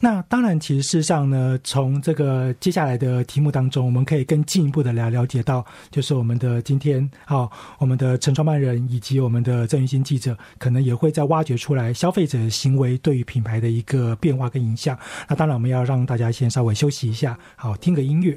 [0.00, 14.98] 那当然，其实事实上呢，从这个接下来的题目当中，我们可以更进一步的来了解到，就是我们的今天，好，我们的陈创办人以及我们的郑云新记者，可能也会在挖掘出来消费者行为对于品牌的一个变化跟影响。
[15.26, 18.36] 那当然，我们要让大家先稍微休息一下，好，听个音乐。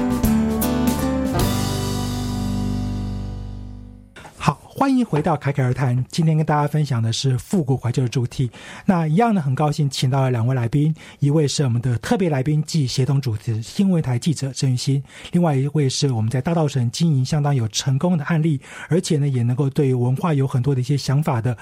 [4.81, 6.03] 欢迎回到凯凯而谈。
[6.09, 8.49] 今天跟大家分享的是复古怀旧的主题。
[8.83, 15.03] 那一样呢，很高兴请到了两位来宾，一位是我们的特别来宾暨协同主持新闻台记者郑玉欣，
[15.33, 18.59] 另外一位是我们在大道城经营相当有成功的案例，
[18.89, 21.55] 而且呢也能够对文化有很多的一些想法的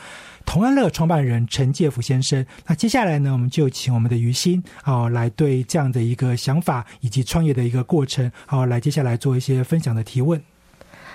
[0.45, 2.45] 同安乐创办人陈介甫先生。
[2.67, 10.41] 那接下来呢，我们就请我们的于心啊来对这样的一个想法以及创业的一个过程，好来接下来做一些分享的提问。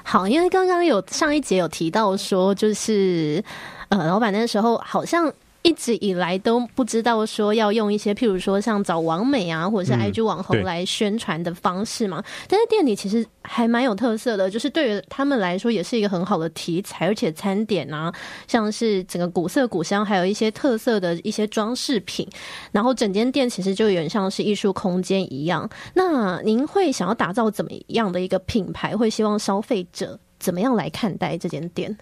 [0.04, 3.42] 好，因为刚刚有上一节有提到说，就是
[3.88, 5.32] 呃，老板那时候好像。
[5.64, 12.22] 一直以来都不知道说要用一些，譬如说像找王美啊，或者是 IG 网红来宣传的方式嘛。
[12.46, 18.14] 但是店里其实还蛮有特色的，就是对于他们来说也是一个很好的题材，而且餐点啊，
[18.46, 22.28] 像是整个古色古香，还有一些特色的一些装饰品，
[22.70, 25.66] 然后整间店其实就有点像是艺术空间一样。
[25.94, 28.94] 那您会想要打造怎么样的一个品牌？
[28.94, 31.96] 会希望消费者怎么样来看待这间店？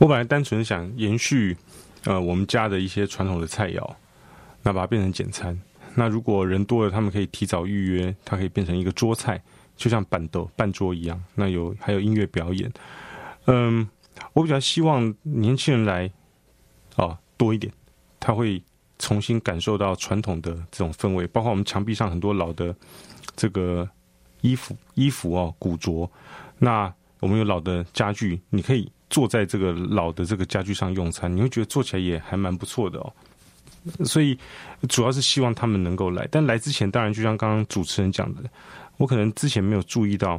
[0.00, 1.56] 我本来单纯想延续。
[2.04, 3.94] 呃，我们家的一些传统的菜肴，
[4.62, 5.60] 那把它变成简餐。
[5.94, 9.42] 那如果人多了，他们可以提早预约，它可以变成一个桌菜，
[9.76, 11.22] 就像板豆半桌一样。
[11.34, 12.72] 那有还有音乐表演。
[13.46, 13.88] 嗯，
[14.32, 16.10] 我比较希望年轻人来，
[16.96, 17.72] 啊多一点，
[18.18, 18.62] 他会
[18.98, 21.26] 重新感受到传统的这种氛围。
[21.26, 22.74] 包括我们墙壁上很多老的
[23.34, 23.88] 这个
[24.40, 26.10] 衣服衣服哦古着，
[26.58, 28.90] 那我们有老的家具，你可以。
[29.10, 33.12] 坐在这个老的这个家具上用餐，你会觉得做起来也还蛮不错的哦。
[34.04, 34.38] 所以
[34.88, 38.42] 主要是希望他们能够来，但来之前当然就像刚刚主持人讲的，
[38.98, 40.38] 我可能之前没有注意到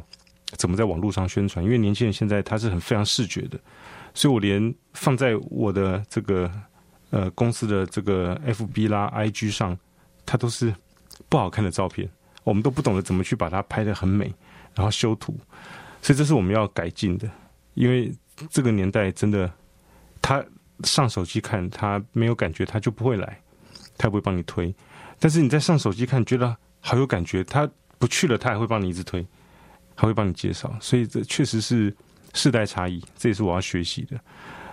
[0.56, 3.58] 怎么在网络上宣传，因为年轻人现在他是很非常视觉的，
[4.14, 6.48] 所以我连放在我的这个
[7.10, 9.76] 呃公司的这个 FB 啦 IG 上，
[10.24, 10.72] 它都是
[11.28, 12.08] 不好看的照片，
[12.44, 14.32] 我们都不懂得怎么去把它拍的很美，
[14.72, 15.36] 然后修图，
[16.00, 17.28] 所以这是我们要改进的，
[17.74, 18.10] 因为。
[18.50, 19.50] 这个年代真的，
[20.20, 20.44] 他
[20.84, 23.40] 上手机看，他没有感觉，他就不会来，
[23.96, 24.74] 他不会帮你推。
[25.20, 27.68] 但是你在上手机看，觉得好有感觉，他
[27.98, 29.24] 不去了，他还会帮你一直推，
[29.94, 30.74] 还会帮你介绍。
[30.80, 31.94] 所以这确实是
[32.34, 34.18] 世代差异，这也是我要学习的。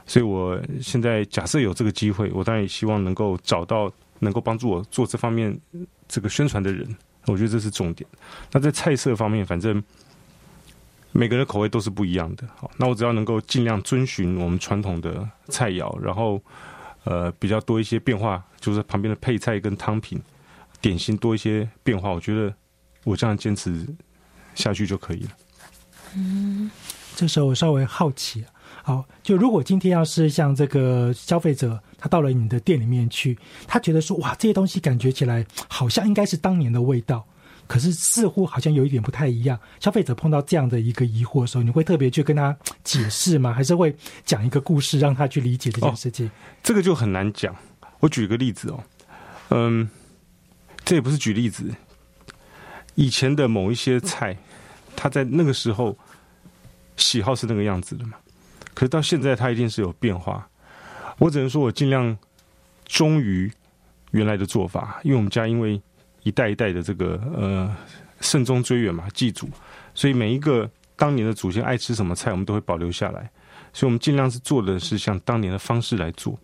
[0.08, 5.56] 所以我现在假设有这个机会，我当然也希望能够找到能够帮助我做这方面
[6.08, 6.88] 这个宣传的人。
[7.26, 8.10] 我觉得这是重点。
[8.52, 9.84] 那在菜色方面，反正。
[11.12, 16.42] 每个人口味都是不一样的，好，那我只要能够尽量遵循我们传统的菜肴，然后
[17.04, 20.22] 呃比较多一些变化，就是旁边的配菜跟汤品、
[20.80, 22.54] 点心多一些变化，我觉得
[23.04, 23.88] 我这样坚持
[24.54, 25.30] 下去就可以了。
[26.16, 26.70] 嗯，
[27.16, 28.46] 这时候我稍微好奇，
[28.84, 33.38] 好，就如果今天要是像这个消费者，他到了你的店里面去，
[33.68, 37.26] 他觉得说哇这些东西感觉起来好像应该是当年的味道。
[37.70, 39.58] 可是似乎好像有一点不太一样。
[39.80, 43.54] 消费者碰到这样的一个疑惑的时候，你会特别去跟他解释吗？
[43.54, 43.96] 还是会
[44.26, 46.32] 讲一个故事让他去理解这件事情？
[46.64, 47.56] 这个就很难讲。
[48.00, 48.84] 我举个例子哦，
[49.50, 49.88] 嗯，
[50.84, 51.72] 这也不是举例子。
[52.96, 54.36] 以前的某一些菜，
[54.96, 55.96] 他在那个时候
[56.98, 58.18] 喜好是那个样子的嘛。
[58.74, 60.50] 可是到现在，它一定是有变化。
[61.20, 62.18] 我只能说我尽量
[62.88, 63.52] 忠于
[64.10, 65.80] 原来的做法，因为我们家因为。
[66.24, 67.76] 一代一代的这个呃
[68.22, 69.50] 慎终追远嘛，祭祖，
[69.94, 73.30] 所以每一个当年的祖先爱吃什么菜，我们都会保留下来。
[73.72, 76.38] 所以我们尽量是做的是像当年的方式来做，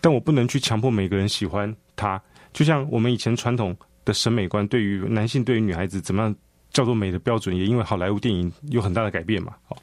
[0.00, 2.20] 但我不能去强迫每个人喜欢它。
[2.52, 6.34] 就像我们以前传统的审美观，对于男性对于女孩子怎么样
[6.70, 9.54] 叫做美的标准，也因为好莱坞电影有很大的改变嘛。
[9.64, 9.76] 好，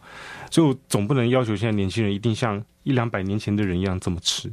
[0.50, 4.52] 所以我总不能要求现在年轻人一定像一两百年前的人一样这么吃。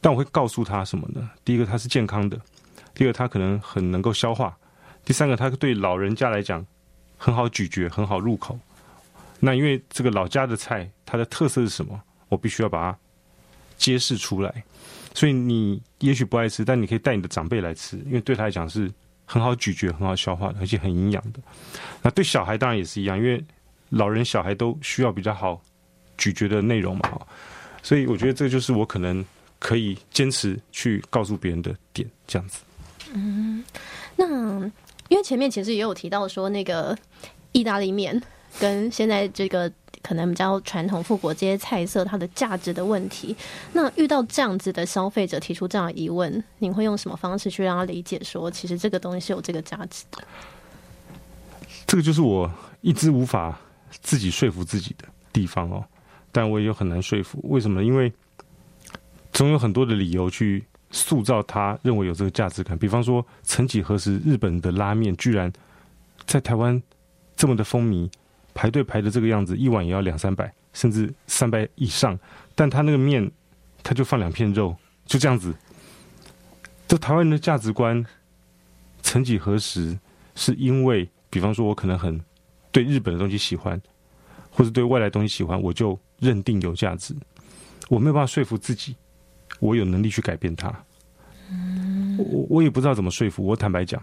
[0.00, 1.28] 但我会告诉他什么呢？
[1.44, 2.38] 第一个，它是健康的。
[2.94, 4.48] 第二，它可能很能够消化；
[5.04, 6.64] 第三个，它对老人家来讲
[7.18, 8.58] 很好咀嚼，很好入口。
[9.40, 12.00] 那因为这个老家的菜，它的特色是什么？
[12.28, 12.98] 我必须要把它
[13.76, 14.64] 揭示出来。
[15.12, 18.90] 所以你也许不爱吃，但你可以带你的长辈来吃，因为对他来讲是
[19.24, 21.40] 很好咀嚼、很好消化的，而且很营养的。
[22.02, 23.44] 那对小孩当然也是一样，因为
[23.90, 25.60] 老人、小孩都需要比较好
[26.16, 27.20] 咀嚼的内容嘛。
[27.82, 29.24] 所以我觉得这就是我可能
[29.58, 32.62] 可以坚持去告诉别人的点，这样子。
[33.12, 33.62] 嗯，
[34.16, 34.26] 那
[35.08, 36.96] 因为前面其实也有提到说，那个
[37.52, 38.20] 意大利面
[38.58, 39.70] 跟现在这个
[40.02, 43.36] 可能比较传统复国这些菜色，它的价值的问题。
[43.72, 50.24] 那遇到这样子的消费者提出这样的疑问，您会用什么方式去让他理解说，其实这个东西是有这个价值的？
[51.86, 52.50] 这个就是我
[52.80, 53.58] 一直无法
[54.00, 55.84] 自己说服自己的地方哦，
[56.32, 57.38] 但我也有很难说服。
[57.44, 57.84] 为什么？
[57.84, 58.12] 因为
[59.32, 62.78] 总有很多的理由去塑造他认为有这个价值感。
[62.78, 65.52] 比方说，曾几何时，日本的拉面居然
[66.24, 66.80] 在台湾
[67.34, 68.08] 这么的风靡，
[68.54, 72.16] 排队排的这个样子，一碗也要两三百，甚至三百以上。
[72.54, 73.28] 但他那个面，
[73.82, 75.52] 他就放两片肉，就这样子。
[76.86, 78.06] 这台湾人的价值观，
[79.02, 79.98] 曾几何时，
[80.36, 82.22] 是因为，比方说，我可能很
[82.70, 83.82] 对日本的东西喜欢，
[84.48, 87.16] 或者对外来东西喜欢，我就认定有价值。
[87.88, 88.94] 我没有办法说服自己，
[89.64, 90.68] 我有能力去改变它。
[92.18, 93.42] 我我也不知道怎么说服。
[93.42, 94.00] 我坦白讲，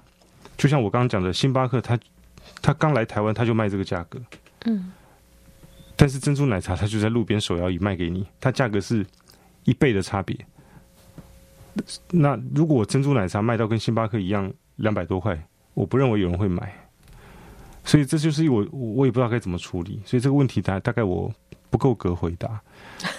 [0.58, 1.98] 就像我刚刚讲的，星巴克，它
[2.64, 4.20] 它刚来台湾，它就卖这个价格。
[4.66, 4.92] 嗯，
[5.96, 9.06] 但是珍珠奶茶，它就在路边手摇椅卖给你，它价格是
[9.66, 10.36] 一倍的差别。
[12.10, 15.40] 那如果珍珠奶茶卖到跟星巴克一样两百多块，
[15.76, 16.74] 我不认为有人会买。
[17.86, 20.02] 所以这就是我我也不知道该怎么处理。
[20.06, 21.32] 所以这个问题大大概我
[21.70, 22.60] 不够格回答，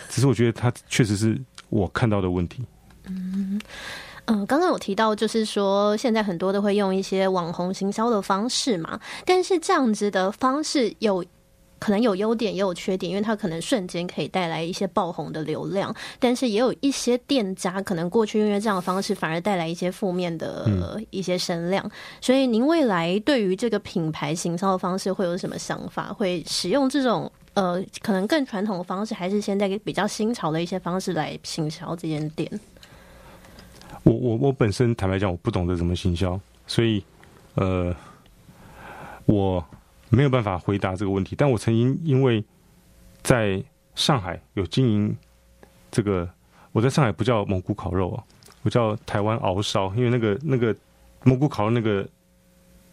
[0.09, 1.41] 只是我觉得它确实是
[1.73, 2.63] 我看到的问题。
[3.07, 3.59] 嗯
[4.27, 11.25] 嗯，刚刚有提到，就是说现在很多都会用一些网红行销的方式嘛，但是这样子的方式有
[11.81, 21.91] 可能有优点，也有缺点，因为它可能瞬间可以带来一些爆红的流量，但是也有一些店家可能过去因为这样的方式反而带来一些负面的一些声量。
[22.21, 26.13] 所以您未来对于这个品牌行销的方式会有什么想法？
[26.13, 32.51] 会使用这种呃可能更传统的方式，还是现在比较新潮的一些方式来行销这间店？
[34.05, 37.05] 我我我本身坦白讲，我不懂得怎么行销，所以
[37.55, 37.95] 呃，
[39.27, 39.65] 我
[40.09, 41.37] 没有办法回答这个问题。
[41.37, 42.43] 但我曾经因为
[43.23, 43.63] 在
[43.95, 45.17] 上海有经营
[45.91, 46.29] 这个，
[46.73, 48.25] 我在上海不叫蒙古烤肉啊，
[48.63, 50.75] 我叫台湾熬烧，因为那个那个
[51.23, 52.09] 蒙古烤肉那个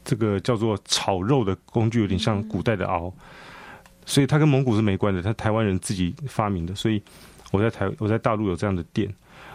[0.04, 3.12] 这个叫做炒肉的工具有点像古代的熬，
[4.10, 7.00] 所以它跟蒙古是没关的，它台湾人自己发明的，所以
[7.52, 9.08] 我在台我在大陆有这样的店。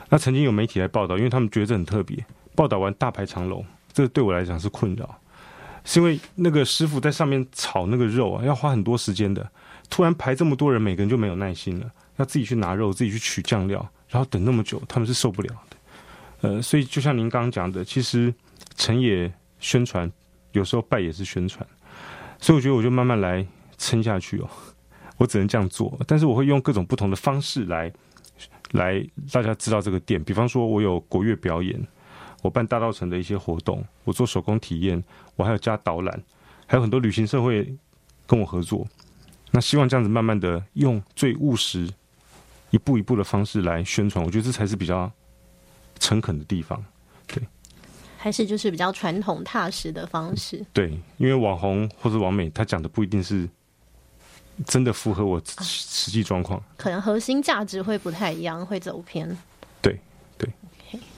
[0.08, 2.24] 那曾经有媒体来报道，因为他们觉得这很特别。
[2.54, 5.18] 报道完大排长龙，这个对我来讲是困扰，
[5.84, 9.44] 是因为那个师傅在上面炒那个肉啊，要花很多时间的。
[9.90, 15.76] 突然排这么多人，每个人就没有耐心了，要自己去拿肉，自己去取酱料，然后等那么久，他们是受不了的。
[16.42, 18.32] 呃，所以就像您刚刚讲的，其实
[18.76, 20.10] 成也宣传，
[20.52, 21.66] 有时候败也是宣传。
[22.38, 23.44] 所以我觉得我就慢慢来
[23.78, 24.48] 撑下去哦，
[25.18, 27.92] 我只能这样做，但是我会用各种不同的方式来。
[28.72, 29.00] 来，
[29.30, 30.20] 大家知道这个店。
[30.24, 31.80] 比方说，我有国乐表演，
[32.42, 35.00] 我办大道城的一些活动，我做手工体验，
[35.36, 36.20] 我还有加导览，
[36.66, 37.72] 还有很多旅行社会
[38.26, 38.84] 跟我合作。
[39.52, 41.88] 那希望这样子慢慢的用最务实、
[42.70, 45.08] 一步一步的方式来宣传，我觉得这才是比较
[46.00, 46.84] 诚恳的地方。
[47.28, 47.40] 对，
[48.18, 50.66] 还是就是比较传统踏实的方式。
[50.72, 53.48] 对，因为网红或者网美，他讲的不一定是。
[54.66, 59.28] 真的符合我实际状况，可能核心价值会不太一样，会走偏。
[59.82, 59.98] 对
[60.38, 60.48] 对，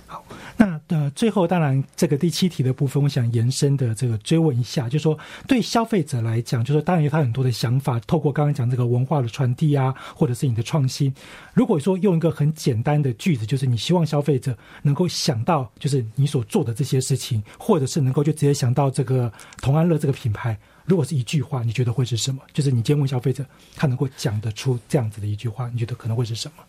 [0.07, 0.25] 好，
[0.57, 11.15] 那呃，最后当然这个第七题的部分，我想延伸的这个追问一下，就是说对消费者来讲，就是当然有他很多的想法，透过刚刚讲这个文化的传递啊，或者是你的创新。
[11.53, 19.31] 如果说用一个很简单的句子，就是你希望消费者能够想到，就是你所做的这些事情，或者是能够就直接想到这个
[19.61, 20.59] 同安乐这个品牌。
[20.87, 22.41] 如果是一句话，你觉得会是什么？
[22.53, 26.65] 就是你今天问消费者，他能够讲得出这样子的一句话，你觉得可能会是什么？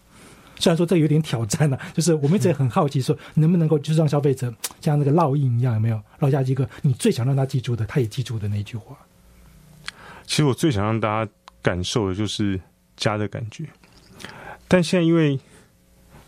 [0.59, 4.51] 虽然说这有点挑战了， 就是我们一直很好奇，说能不能够就是让消费者
[4.81, 8.97] 像那个烙印一样，有没有烙下一个你最想让他记住的，他也记住的那句话？
[10.25, 12.59] 其实我最想让大家感受的就是
[12.95, 13.65] 家的感觉，
[14.67, 15.39] 但现在因为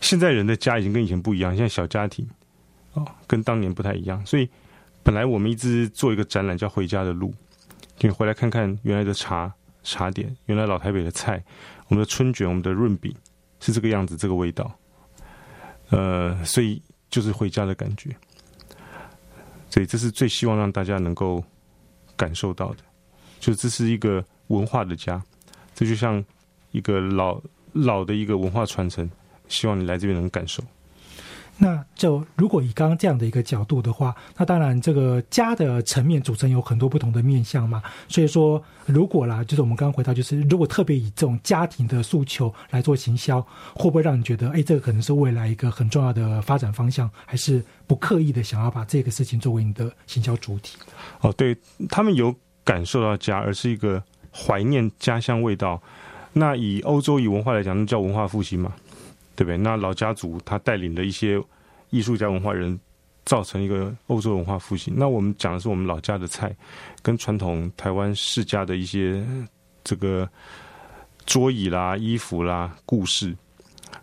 [0.00, 2.24] 现在人的家已经跟以前不一样，现在小家庭
[2.92, 4.48] 哦，跟当年不太一样，所以
[5.02, 7.30] 本来我们一直做一个展览叫《回家的路》。
[8.08, 11.42] 你回来看看原来的茶茶点，原来老台北的菜，
[11.88, 13.14] 我们的春卷，我们的润饼
[13.60, 14.70] 是这个样子，这个味道。
[15.90, 18.14] 呃，所以就是回家的感觉。
[19.68, 21.44] 所以这是最希望让大家能够
[22.16, 22.78] 感受到的，
[23.38, 25.22] 就这是一个文化的家，
[25.74, 26.24] 这就像
[26.72, 27.40] 一个老
[27.72, 29.08] 老的一个文化传承，
[29.46, 30.62] 希望你来这边能感受。
[31.62, 37.82] 那就如果以刚刚这样的一个角度的话，那当然这个家的层面组成有很多不同的面向嘛。
[38.08, 43.42] 所以说，如果啦，就是我们刚刚回到，就是如果特别以这种家庭的诉求来做行销，
[43.74, 47.10] 会不会让你觉得，哎，这个可能是未来一个很重要的发展方向？
[47.26, 50.78] 还是不刻意的想要把这个事情作为你的行销主体？
[51.20, 51.54] 哦，对
[51.90, 52.34] 他们有
[52.64, 54.02] 感受到家，而是一个
[54.32, 55.78] 怀念家乡味道。
[56.32, 58.72] 那以欧洲以文化来讲，那叫文化复兴嘛。
[59.40, 59.56] 对不对？
[59.56, 61.42] 那老家族他带领的一些
[61.88, 62.78] 艺术家、文化人，
[63.24, 64.92] 造成一个欧洲文化复兴。
[64.94, 66.54] 那我们讲的是我们老家的菜，
[67.00, 69.26] 跟传统台湾世家的一些
[69.82, 70.28] 这个
[71.24, 73.34] 桌椅啦、衣服啦、故事。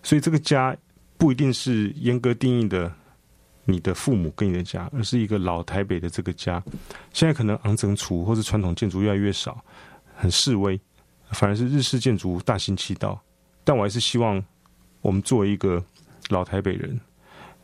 [0.02, 0.76] 所以这个家
[1.20, 2.92] 不一定是严格定义的
[3.66, 6.64] 你的父母跟你的家，而是一个老台北的这个家。
[7.14, 9.64] 现在可能昂整楚或是传统建筑越来越少，
[10.16, 10.82] 很示威，
[11.30, 13.22] 反而是日式建筑大行其道。
[13.64, 14.44] 但我还是希望。
[15.08, 15.82] 我们作为一个
[16.32, 17.00] 老台北人，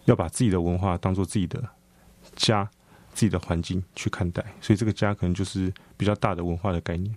[0.05, 1.61] 要把自己的文化当做自己的
[2.37, 2.63] 家、
[3.13, 7.13] 自己的环境去看待，所以这个家可能就是比较大的文化的概念。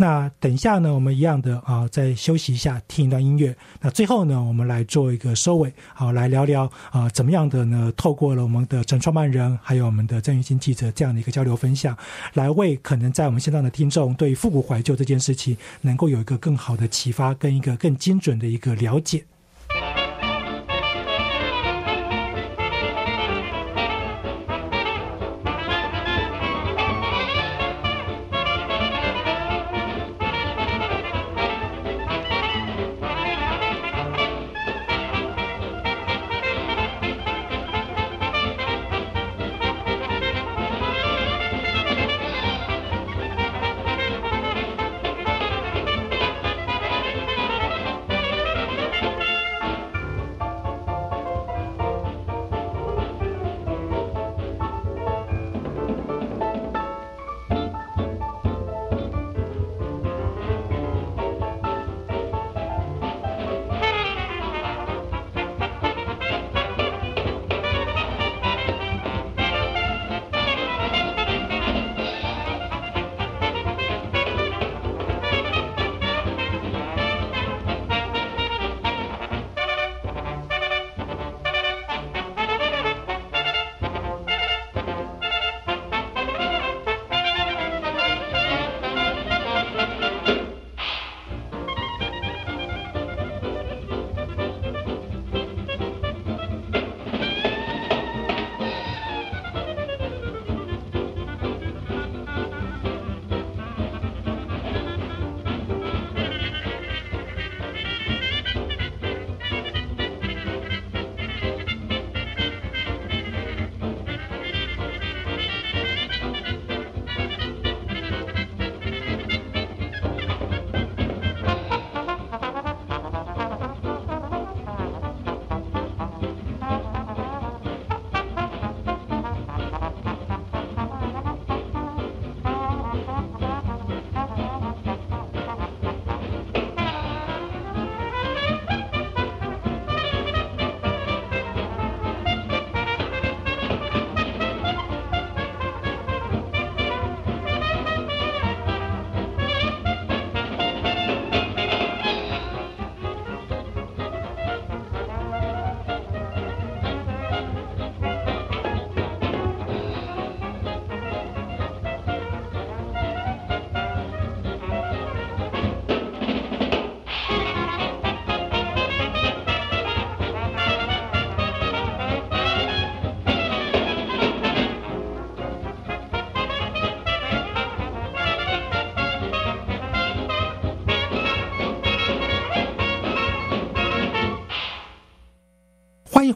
[0.00, 3.54] 那等一下呢，我们一样的啊，再休息一下，听一段音乐。
[3.80, 7.92] 那最后呢，我们来做一个收尾，好，来聊聊啊，怎么样的呢？
[7.96, 11.96] 透过了我们的陈创办人，还有我们的郑云新记者这样的一个交流分享，
[12.34, 19.24] 来为可能在我们现场的听众对复古怀旧这件事情，能够有一个更好的启发，跟一个更精准的一个了解。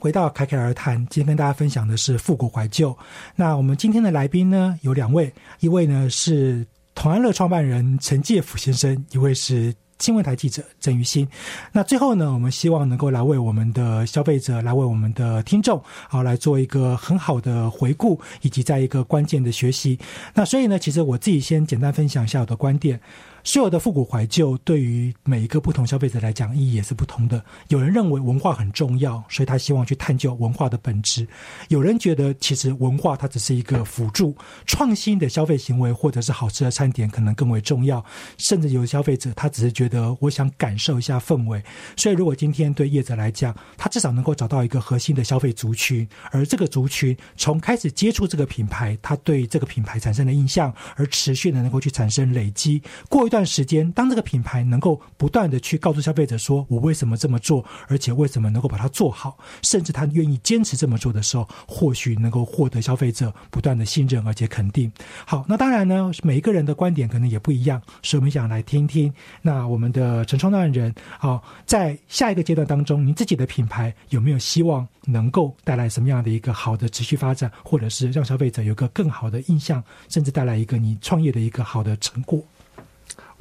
[0.02, 2.92] 回到侃侃而谈，今天跟大家分享的是复古怀旧。
[3.36, 11.24] 那我们今天的来宾呢有两位，一位呢是同安乐创办人陈介甫先生，一位是新闻台记者郑于新。
[11.70, 19.96] 那最后呢，我们希望能够来为我们的消费者，来为我们的听众，好来做一个很好的回顾，以及在一个关键的学习。
[20.34, 22.98] 那所以呢，其实我自己先简单分享一下我的观点。
[23.44, 27.44] 所有的复古怀旧对于每一个不同消费者来讲意义也是不同的。
[27.68, 31.24] 有人认为文化很重要，所以他希望去探究文化的本质；
[31.68, 34.36] 有人觉得其实文化它只是一个辅助，
[34.66, 38.04] 创新的消费行为或者是好吃的餐点可能更为重要。
[38.38, 41.62] 甚至有消费者他只是觉得我想感受一下氛围。
[41.96, 52.80] 所以如果今天对业者来讲，他至少能够找到一个核心的消费族群，而这个族群从开始接触这个品牌，他对这个品牌产生的印象，而持续的能够去产生累积。
[53.08, 64.92] 过一段时间，当这个品牌能够不断的去告诉消费者说我为什么这么做，而且为什么能够把它做好，甚至他愿意坚持这么做的时候，或许能够获得消费者不断的信任而且肯定。
[65.24, 69.10] 好，那当然呢，每一个人的观点可能也不一样，所以我们想来听听
[69.40, 82.44] 那我们的陈创办人，好，在下一个阶段当中，你自己的品牌有没有希望能够带来什么样的一个好的持续发展，或者是让消费者有个更好的印象，甚至带来一个你创业的一个好的成果？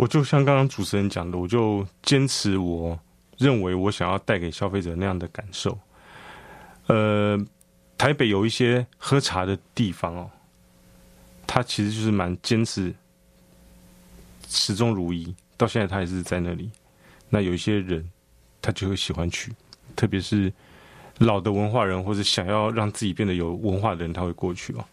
[0.01, 2.99] 我就像刚刚主持人讲的，我就坚持我
[3.37, 5.77] 认为我想要带给消费者那样的感受。
[6.87, 7.37] 呃，
[7.99, 10.27] 台北有一些喝茶的地方哦，
[11.45, 12.91] 他其实就是蛮坚持
[14.47, 16.71] 始终如一，到现在他还是在那里。
[17.29, 18.03] 那有一些人，
[18.59, 19.53] 他就会喜欢去，
[19.95, 20.51] 特别是
[21.19, 24.83] 老的文化人或者想要让自己变得有文化的人，他会过去哦。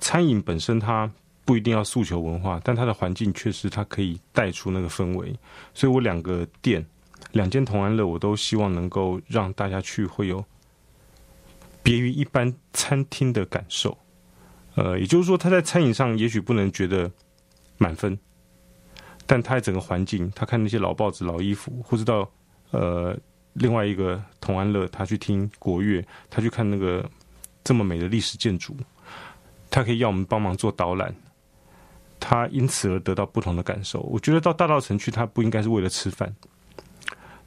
[0.00, 1.10] 餐饮本身它。
[1.50, 5.36] 不一定要诉求文化，但它的环境确实它可以带出那个氛围。
[5.74, 6.86] 所以我两个店，
[7.32, 10.44] 两间同安乐，我都希望能够让大家去会有
[11.82, 13.98] 别于一般餐厅的感受。
[14.76, 17.10] 呃，也就是说，他在餐饮上也许不能觉得
[17.78, 18.16] 满分，
[19.26, 22.30] 但他在整个环境，他看那些老报纸、老衣服，或者到
[22.70, 23.18] 呃
[23.54, 27.04] 另外一个同安乐，他去听国乐，他去看那个
[27.64, 28.76] 这么美的历史建筑，
[29.68, 31.12] 他可以要我们帮忙做导览。
[32.30, 33.98] 他因此而得到不同的感受。
[34.02, 36.32] 我觉得到大道城去，他不应该是为了吃饭。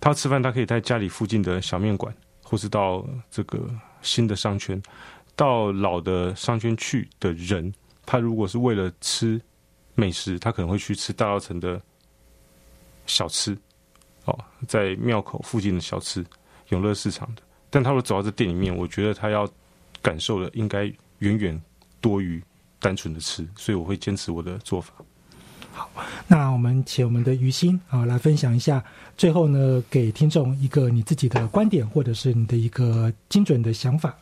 [0.02, 3.66] 他吃饭，他可以在家里附近的小面馆，或是到这个
[4.02, 4.84] 新的商圈，
[5.38, 7.74] 到老的商圈去的人，
[8.06, 9.40] 他如果是为了吃
[9.96, 11.82] 美食，他可能会去吃大道城的
[13.06, 13.58] 小吃，
[14.26, 16.26] 哦，在庙口附近的小吃、
[16.72, 17.42] 永乐市场的。
[17.70, 19.50] 但他如果走到这店里面，我觉得他要
[20.02, 21.64] 感受的应该远远
[22.02, 22.44] 多于。
[22.84, 24.94] 单纯的吃，所以我会坚持我的做法。
[25.72, 25.90] 好，
[26.28, 28.84] 那我们请我们的于心啊来分享一下，
[29.18, 34.14] 最后呢给听众一个你自己的观点，或者是你的一个精准的想法。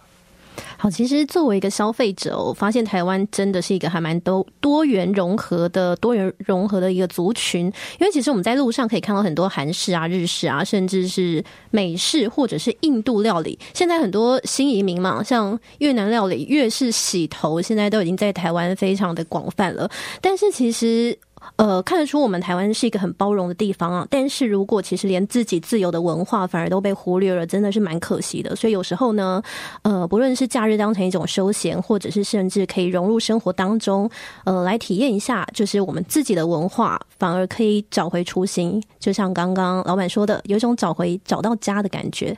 [0.77, 7.65] 好，其实作为一个消费者，我发现台湾真的是一个还蛮多多元融合的多元融合的一个族群。
[7.99, 13.57] 因为其实我们在路上可以看到很多韩式啊、日式啊，甚至是美式或者是印度料理。
[13.73, 19.89] 现在很多新移民嘛，像越南料理、越式洗头，现在都已经在台湾非常的广泛了。
[20.19, 21.17] 但是其实。
[21.55, 24.07] 呃，看得出我们台湾是一个很包容的地方啊。
[24.09, 28.55] 但是如果其实连自己自由的文化反而都被忽略了，真的是蛮可惜的。
[28.55, 29.41] 所以有时候呢，
[29.81, 34.09] 呃，不论是假日当成一种休闲，或者是甚至可以融入生活当中，
[34.43, 38.81] 呃，来体验一下，就是我们自己的文化，反而可以找回初心。
[38.99, 42.37] 就像刚刚老板说的，有一种找回找到家的感觉。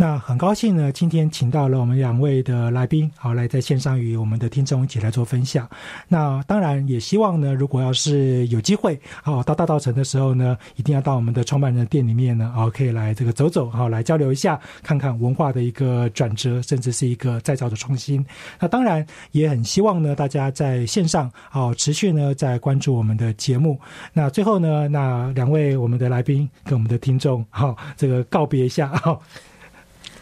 [0.00, 5.68] 那很高兴呢，今天请到了我们两位的来宾，好来在线上与我们的听众一起来做分享。
[6.06, 18.24] 那当然也希望呢，如果要是有机会，好到大道城的时候呢，一定要到我们的创办人的店里面呢，好可以来这个走走，好来交流一下，看看文化的一个转折，甚至是一个再造的创新。
[18.60, 23.76] 那当然也很希望呢，大家在线上好持续呢在关注我们的节目。
[24.12, 29.20] 那最后呢，那两位我们的来宾跟我们的听众好这个告别一下好。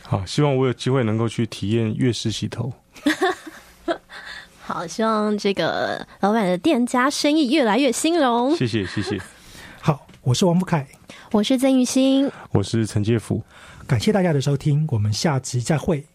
[0.08, 2.72] 好，希望我有机会能够去体验粤式洗头。
[4.62, 8.54] 好，希望这个老板的店家生意越来越兴隆。
[8.56, 9.20] 谢谢，谢谢。
[9.82, 10.86] 好，我是王福凯，
[11.32, 13.42] 我是曾玉兴，我是陈介福，
[13.86, 16.06] 感谢大家的收听，我们下集再会。